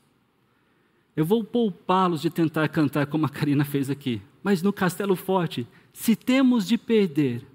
Eu 1.16 1.24
vou 1.24 1.44
poupá-los 1.44 2.20
de 2.20 2.28
tentar 2.28 2.68
cantar 2.68 3.06
como 3.06 3.24
a 3.24 3.28
Karina 3.28 3.64
fez 3.64 3.88
aqui. 3.88 4.20
Mas 4.42 4.60
no 4.60 4.72
Castelo 4.72 5.14
Forte, 5.14 5.66
se 5.92 6.16
temos 6.16 6.66
de 6.66 6.76
perder 6.76 7.46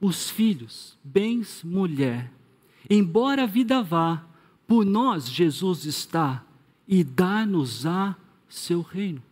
os 0.00 0.28
filhos, 0.28 0.98
bens, 1.02 1.62
mulher, 1.62 2.30
embora 2.90 3.44
a 3.44 3.46
vida 3.46 3.82
vá, 3.82 4.24
por 4.66 4.84
nós 4.84 5.28
Jesus 5.28 5.86
está 5.86 6.44
e 6.86 7.02
dá-nos-á 7.02 8.16
seu 8.48 8.80
reino. 8.82 9.22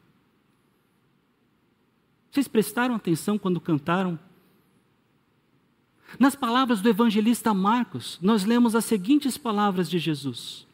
Vocês 2.31 2.49
prestaram 2.49 2.95
atenção 2.95 3.39
quando 3.39 3.61
cantaram? 3.61 4.19
Nas 6.19 6.35
palavras 6.35 6.81
do 6.81 6.89
evangelista 6.89 7.53
Marcos, 7.53 8.19
nós 8.23 8.45
lemos 8.45 8.75
as 8.75 8.85
seguintes 8.85 9.37
palavras 9.37 9.89
de 9.89 9.99
Jesus: 9.99 10.67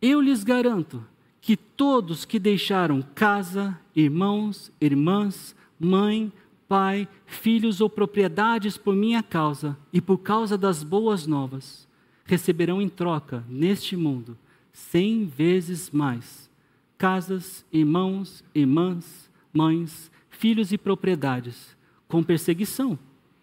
eu 0.00 0.20
lhes 0.20 0.44
garanto 0.44 1.04
que 1.40 1.56
todos 1.56 2.24
que 2.24 2.38
deixaram 2.38 3.02
casa, 3.14 3.78
irmãos, 3.94 4.70
irmãs, 4.80 5.56
mãe, 5.78 6.32
pai, 6.68 7.08
filhos 7.26 7.80
ou 7.80 7.90
propriedades 7.90 8.76
por 8.76 8.94
minha 8.94 9.22
causa 9.22 9.76
e 9.92 10.00
por 10.00 10.18
causa 10.18 10.56
das 10.56 10.82
boas 10.82 11.26
novas, 11.26 11.88
receberão 12.24 12.80
em 12.80 12.88
troca, 12.88 13.44
neste 13.48 13.96
mundo, 13.96 14.36
cem 14.78 15.26
vezes 15.26 15.90
mais 15.90 16.48
casas, 16.96 17.64
irmãos, 17.72 18.44
irmãs, 18.54 19.30
mães, 19.52 20.10
filhos 20.30 20.72
e 20.72 20.78
propriedades, 20.78 21.76
com 22.08 22.24
perseguição, 22.24 22.98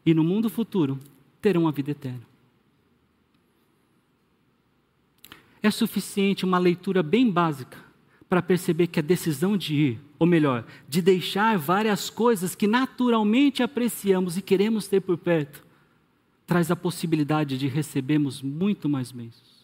e 0.05 0.13
no 0.13 0.23
mundo 0.23 0.49
futuro 0.49 0.99
terão 1.41 1.67
a 1.67 1.71
vida 1.71 1.91
eterna. 1.91 2.27
É 5.63 5.71
suficiente 5.71 6.43
uma 6.43 6.57
leitura 6.57 7.01
bem 7.01 7.31
básica 7.31 7.77
para 8.27 8.41
perceber 8.41 8.87
que 8.87 8.99
a 8.99 9.03
decisão 9.03 9.55
de 9.55 9.73
ir, 9.73 10.01
ou 10.19 10.27
melhor, 10.27 10.65
de 10.87 11.01
deixar 11.01 11.57
várias 11.57 12.09
coisas 12.09 12.55
que 12.55 12.67
naturalmente 12.67 13.63
apreciamos 13.63 14.37
e 14.37 14.41
queremos 14.41 14.87
ter 14.87 14.99
por 14.99 15.17
perto, 15.17 15.65
traz 16.45 16.69
a 16.69 16.75
possibilidade 16.75 17.57
de 17.57 17.67
recebermos 17.67 18.41
muito 18.41 18.89
mais 18.89 19.11
bênçãos. 19.11 19.54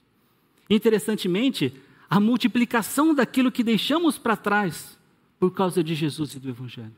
Interessantemente, 0.70 1.74
a 2.10 2.20
multiplicação 2.20 3.14
daquilo 3.14 3.52
que 3.52 3.64
deixamos 3.64 4.18
para 4.18 4.36
trás 4.36 5.00
por 5.40 5.52
causa 5.52 5.84
de 5.84 5.96
Jesus 5.96 6.36
e 6.36 6.40
do 6.40 6.50
Evangelho. 6.50 6.96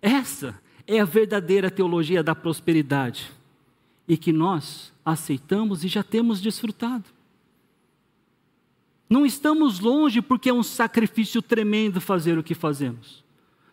Essa 0.00 0.60
é 0.86 1.00
a 1.00 1.04
verdadeira 1.04 1.70
teologia 1.70 2.22
da 2.22 2.34
prosperidade 2.34 3.30
e 4.08 4.16
que 4.16 4.32
nós 4.32 4.92
aceitamos 5.04 5.84
e 5.84 5.88
já 5.88 6.02
temos 6.02 6.40
desfrutado. 6.40 7.04
Não 9.08 9.24
estamos 9.24 9.80
longe 9.80 10.20
porque 10.20 10.50
é 10.50 10.54
um 10.54 10.62
sacrifício 10.62 11.40
tremendo 11.40 12.00
fazer 12.00 12.38
o 12.38 12.42
que 12.42 12.54
fazemos. 12.54 13.24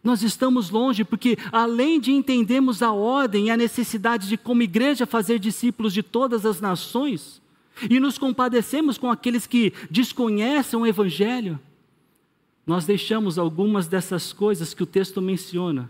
Nós 0.03 0.21
estamos 0.21 0.69
longe 0.69 1.03
porque, 1.03 1.37
além 1.51 1.99
de 1.99 2.11
entendermos 2.11 2.83
a 2.83 2.91
ordem 2.91 3.47
e 3.47 3.49
a 3.49 3.57
necessidade 3.57 4.27
de, 4.27 4.37
como 4.37 4.61
igreja, 4.61 5.05
fazer 5.05 5.39
discípulos 5.39 5.93
de 5.93 6.03
todas 6.03 6.45
as 6.45 6.61
nações, 6.61 7.41
e 7.89 7.99
nos 7.99 8.17
compadecemos 8.17 8.97
com 8.97 9.11
aqueles 9.11 9.45
que 9.45 9.73
desconhecem 9.89 10.79
o 10.79 10.85
Evangelho, 10.85 11.59
nós 12.65 12.85
deixamos 12.85 13.37
algumas 13.37 13.87
dessas 13.87 14.33
coisas 14.33 14.73
que 14.73 14.81
o 14.81 14.87
texto 14.87 15.21
menciona, 15.21 15.89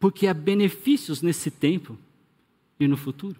porque 0.00 0.26
há 0.26 0.34
benefícios 0.34 1.22
nesse 1.22 1.50
tempo 1.50 1.96
e 2.80 2.88
no 2.88 2.96
futuro. 2.96 3.36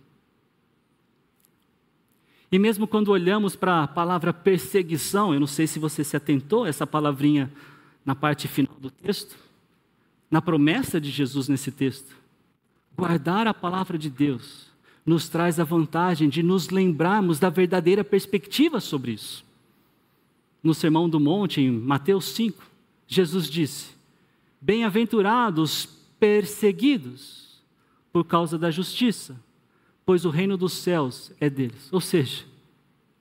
E 2.51 2.59
mesmo 2.59 2.87
quando 2.87 3.09
olhamos 3.09 3.55
para 3.55 3.83
a 3.83 3.89
palavra 3.89 4.33
perseguição, 4.33 5.35
eu 5.35 5.41
não 5.41 5.47
sei 5.47 5.67
se 5.67 5.79
você 5.79 6.03
se 6.03 6.17
atentou 6.17 6.65
a 6.65 6.69
essa 6.69 6.87
palavrinha 6.87 7.53
na 8.05 8.15
parte 8.15 8.49
final 8.49 8.75
do 8.81 8.91
texto, 8.91 9.37
na 10.31 10.41
promessa 10.41 11.01
de 11.01 11.11
Jesus 11.11 11.49
nesse 11.49 11.71
texto. 11.71 12.17
Guardar 12.97 13.47
a 13.47 13.53
palavra 13.53 13.99
de 13.99 14.09
Deus 14.09 14.68
nos 15.09 15.29
traz 15.29 15.59
a 15.59 15.65
vantagem 15.65 16.29
de 16.29 16.43
nos 16.43 16.69
lembrarmos 16.69 17.39
da 17.39 17.49
verdadeira 17.49 18.05
perspectiva 18.05 18.81
sobre 18.81 19.13
isso. 19.13 19.45
No 20.63 20.75
Sermão 20.75 21.09
do 21.09 21.19
Monte, 21.19 21.61
em 21.61 21.71
Mateus 21.71 22.27
5, 22.27 22.63
Jesus 23.07 23.49
disse: 23.49 23.91
Bem-aventurados 24.61 25.87
perseguidos 26.19 27.63
por 28.13 28.25
causa 28.25 28.59
da 28.59 28.71
justiça 28.71 29.37
pois 30.09 30.25
o 30.25 30.31
reino 30.31 30.57
dos 30.57 30.73
céus 30.73 31.31
é 31.39 31.51
deles. 31.51 31.93
Ou 31.93 32.01
seja, 32.01 32.47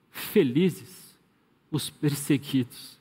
felizes 0.10 1.19
os 1.69 1.89
perseguidos. 1.89 2.97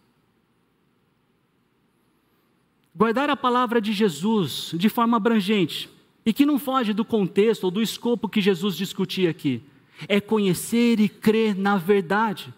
Guardar 2.93 3.31
a 3.31 3.37
palavra 3.37 3.81
de 3.81 3.93
Jesus 3.93 4.73
de 4.75 4.89
forma 4.89 5.19
abrangente 5.19 5.89
e 6.27 6.33
que 6.33 6.45
não 6.45 6.59
foge 6.59 6.93
do 6.93 7.05
contexto 7.05 7.65
ou 7.65 7.71
do 7.71 7.81
escopo 7.81 8.29
que 8.29 8.41
Jesus 8.41 8.77
discutia 8.77 9.31
aqui, 9.31 9.63
é 10.09 10.21
conhecer 10.21 10.99
e 10.99 11.09
crer 11.09 11.55
na 11.55 11.77
verdade. 11.77 12.53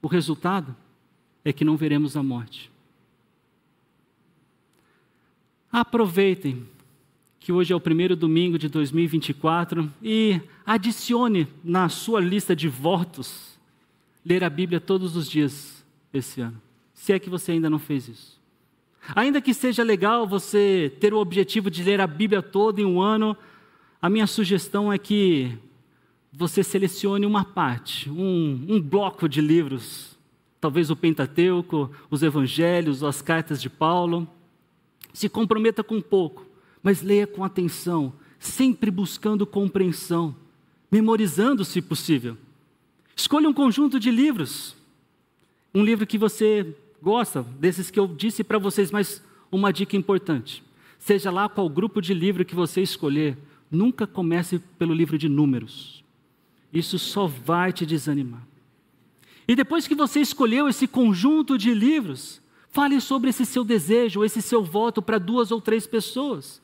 O 0.00 0.06
resultado 0.06 0.74
é 1.44 1.52
que 1.52 1.64
não 1.64 1.76
veremos 1.76 2.16
a 2.16 2.22
morte. 2.22 2.70
Aproveitem 5.72 6.68
que 7.40 7.50
hoje 7.50 7.72
é 7.72 7.76
o 7.76 7.80
primeiro 7.80 8.14
domingo 8.14 8.56
de 8.56 8.68
2024, 8.68 9.92
e 10.00 10.40
adicione 10.64 11.48
na 11.64 11.88
sua 11.88 12.20
lista 12.20 12.54
de 12.54 12.68
votos 12.68 13.58
ler 14.24 14.44
a 14.44 14.50
Bíblia 14.50 14.80
todos 14.80 15.16
os 15.16 15.28
dias 15.28 15.84
esse 16.14 16.40
ano, 16.40 16.62
se 16.94 17.12
é 17.12 17.18
que 17.18 17.28
você 17.28 17.50
ainda 17.50 17.68
não 17.68 17.80
fez 17.80 18.06
isso. 18.06 18.41
Ainda 19.14 19.40
que 19.40 19.52
seja 19.52 19.82
legal 19.82 20.26
você 20.26 20.92
ter 21.00 21.12
o 21.12 21.18
objetivo 21.18 21.70
de 21.70 21.82
ler 21.82 22.00
a 22.00 22.06
Bíblia 22.06 22.42
toda 22.42 22.80
em 22.80 22.84
um 22.84 23.00
ano, 23.00 23.36
a 24.00 24.08
minha 24.08 24.26
sugestão 24.26 24.92
é 24.92 24.98
que 24.98 25.56
você 26.32 26.62
selecione 26.62 27.26
uma 27.26 27.44
parte, 27.44 28.08
um, 28.08 28.66
um 28.68 28.80
bloco 28.80 29.28
de 29.28 29.40
livros, 29.40 30.16
talvez 30.60 30.90
o 30.90 30.96
Pentateuco, 30.96 31.90
os 32.10 32.22
Evangelhos, 32.22 33.02
as 33.02 33.20
cartas 33.20 33.60
de 33.60 33.68
Paulo. 33.68 34.26
Se 35.12 35.28
comprometa 35.28 35.82
com 35.82 36.00
pouco 36.00 36.52
mas 36.82 37.00
leia 37.00 37.26
com 37.26 37.44
atenção, 37.44 38.12
sempre 38.38 38.90
buscando 38.90 39.46
compreensão, 39.46 40.34
memorizando 40.90 41.64
se 41.64 41.80
possível. 41.80 42.36
Escolha 43.14 43.48
um 43.48 43.54
conjunto 43.54 44.00
de 44.00 44.10
livros. 44.10 44.74
Um 45.72 45.84
livro 45.84 46.06
que 46.06 46.18
você 46.18 46.74
gosta, 47.02 47.42
desses 47.42 47.90
que 47.90 47.98
eu 47.98 48.06
disse 48.06 48.44
para 48.44 48.58
vocês, 48.58 48.90
mas 48.92 49.22
uma 49.50 49.72
dica 49.72 49.96
importante. 49.96 50.62
Seja 50.98 51.30
lá 51.30 51.48
qual 51.48 51.68
grupo 51.68 52.00
de 52.00 52.14
livro 52.14 52.44
que 52.44 52.54
você 52.54 52.80
escolher, 52.80 53.36
nunca 53.70 54.06
comece 54.06 54.60
pelo 54.78 54.94
livro 54.94 55.18
de 55.18 55.28
números. 55.28 56.04
Isso 56.72 56.98
só 56.98 57.26
vai 57.26 57.72
te 57.72 57.84
desanimar. 57.84 58.46
E 59.48 59.56
depois 59.56 59.88
que 59.88 59.94
você 59.94 60.20
escolheu 60.20 60.68
esse 60.68 60.86
conjunto 60.86 61.58
de 61.58 61.74
livros, 61.74 62.40
fale 62.70 63.00
sobre 63.00 63.30
esse 63.30 63.44
seu 63.44 63.64
desejo, 63.64 64.24
esse 64.24 64.40
seu 64.40 64.62
voto 64.62 65.02
para 65.02 65.18
duas 65.18 65.50
ou 65.50 65.60
três 65.60 65.86
pessoas. 65.86 66.62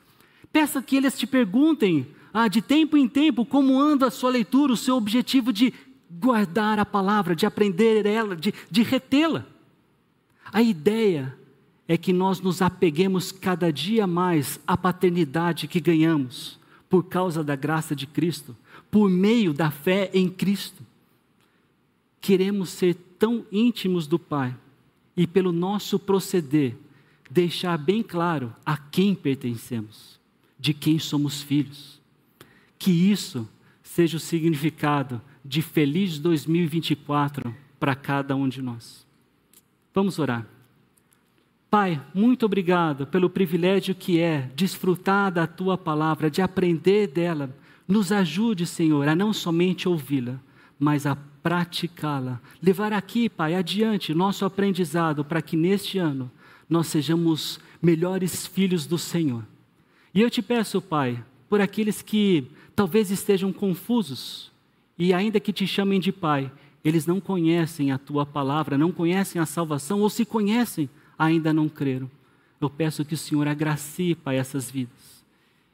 Peça 0.52 0.80
que 0.80 0.96
eles 0.96 1.18
te 1.18 1.26
perguntem, 1.26 2.06
ah, 2.32 2.46
de 2.46 2.62
tempo 2.62 2.96
em 2.96 3.08
tempo, 3.08 3.44
como 3.44 3.78
anda 3.78 4.06
a 4.06 4.10
sua 4.10 4.30
leitura, 4.30 4.72
o 4.72 4.76
seu 4.76 4.96
objetivo 4.96 5.52
de 5.52 5.74
guardar 6.08 6.78
a 6.78 6.86
palavra, 6.86 7.34
de 7.34 7.44
aprender 7.44 8.06
ela, 8.06 8.36
de, 8.36 8.54
de 8.70 8.82
retê-la. 8.82 9.44
A 10.52 10.62
ideia 10.62 11.36
é 11.86 11.96
que 11.96 12.12
nós 12.12 12.40
nos 12.40 12.60
apeguemos 12.60 13.32
cada 13.32 13.72
dia 13.72 14.06
mais 14.06 14.60
à 14.66 14.76
paternidade 14.76 15.66
que 15.66 15.80
ganhamos 15.80 16.58
por 16.88 17.04
causa 17.04 17.42
da 17.42 17.56
graça 17.56 17.96
de 17.96 18.06
Cristo, 18.06 18.56
por 18.90 19.08
meio 19.10 19.52
da 19.52 19.70
fé 19.70 20.10
em 20.12 20.28
Cristo. 20.28 20.82
Queremos 22.20 22.70
ser 22.70 22.94
tão 23.18 23.44
íntimos 23.50 24.06
do 24.06 24.18
Pai 24.18 24.54
e, 25.16 25.26
pelo 25.26 25.52
nosso 25.52 25.98
proceder, 25.98 26.76
deixar 27.30 27.76
bem 27.78 28.02
claro 28.02 28.54
a 28.64 28.76
quem 28.76 29.14
pertencemos, 29.14 30.18
de 30.58 30.74
quem 30.74 30.98
somos 30.98 31.42
filhos. 31.42 32.00
Que 32.78 32.90
isso 32.90 33.48
seja 33.82 34.16
o 34.16 34.20
significado 34.20 35.20
de 35.44 35.62
feliz 35.62 36.18
2024 36.18 37.54
para 37.80 37.94
cada 37.94 38.36
um 38.36 38.48
de 38.48 38.60
nós. 38.60 39.07
Vamos 39.94 40.18
orar. 40.18 40.46
Pai, 41.70 42.00
muito 42.14 42.46
obrigado 42.46 43.06
pelo 43.06 43.28
privilégio 43.28 43.94
que 43.94 44.18
é 44.18 44.50
desfrutar 44.54 45.30
da 45.30 45.46
tua 45.46 45.76
palavra, 45.76 46.30
de 46.30 46.40
aprender 46.40 47.08
dela. 47.08 47.54
Nos 47.86 48.10
ajude, 48.10 48.64
Senhor, 48.64 49.06
a 49.06 49.14
não 49.14 49.32
somente 49.34 49.88
ouvi-la, 49.88 50.40
mas 50.78 51.06
a 51.06 51.14
praticá-la. 51.42 52.40
Levar 52.62 52.92
aqui, 52.92 53.28
Pai, 53.28 53.54
adiante 53.54 54.14
nosso 54.14 54.44
aprendizado 54.44 55.24
para 55.24 55.42
que 55.42 55.56
neste 55.56 55.98
ano 55.98 56.30
nós 56.68 56.86
sejamos 56.86 57.60
melhores 57.82 58.46
filhos 58.46 58.86
do 58.86 58.98
Senhor. 58.98 59.44
E 60.14 60.20
eu 60.20 60.30
te 60.30 60.40
peço, 60.42 60.80
Pai, 60.80 61.22
por 61.48 61.60
aqueles 61.60 62.02
que 62.02 62.50
talvez 62.74 63.10
estejam 63.10 63.52
confusos 63.52 64.50
e 64.98 65.12
ainda 65.12 65.38
que 65.38 65.52
te 65.52 65.66
chamem 65.66 66.00
de 66.00 66.12
Pai, 66.12 66.50
eles 66.88 67.06
não 67.06 67.20
conhecem 67.20 67.92
a 67.92 67.98
tua 67.98 68.24
palavra, 68.24 68.78
não 68.78 68.90
conhecem 68.90 69.40
a 69.40 69.46
salvação, 69.46 70.00
ou 70.00 70.08
se 70.08 70.24
conhecem, 70.24 70.88
ainda 71.18 71.52
não 71.52 71.68
creram. 71.68 72.10
Eu 72.60 72.70
peço 72.70 73.04
que 73.04 73.14
o 73.14 73.18
Senhor 73.18 73.46
agracie, 73.46 74.14
Pai, 74.14 74.38
essas 74.38 74.70
vidas. 74.70 75.24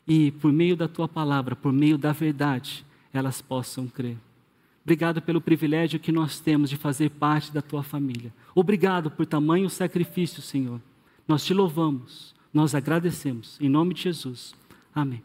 E 0.06 0.32
por 0.32 0.52
meio 0.52 0.76
da 0.76 0.88
tua 0.88 1.08
palavra, 1.08 1.56
por 1.56 1.72
meio 1.72 1.96
da 1.96 2.12
verdade, 2.12 2.84
elas 3.12 3.40
possam 3.40 3.86
crer. 3.86 4.18
Obrigado 4.82 5.22
pelo 5.22 5.40
privilégio 5.40 5.98
que 5.98 6.12
nós 6.12 6.40
temos 6.40 6.68
de 6.68 6.76
fazer 6.76 7.10
parte 7.10 7.52
da 7.52 7.62
tua 7.62 7.82
família. 7.82 8.32
Obrigado 8.54 9.10
por 9.10 9.24
tamanho 9.24 9.70
sacrifício, 9.70 10.42
Senhor. 10.42 10.80
Nós 11.26 11.42
te 11.42 11.54
louvamos, 11.54 12.34
nós 12.52 12.74
agradecemos. 12.74 13.58
Em 13.60 13.68
nome 13.68 13.94
de 13.94 14.02
Jesus. 14.02 14.54
Amém. 14.94 15.22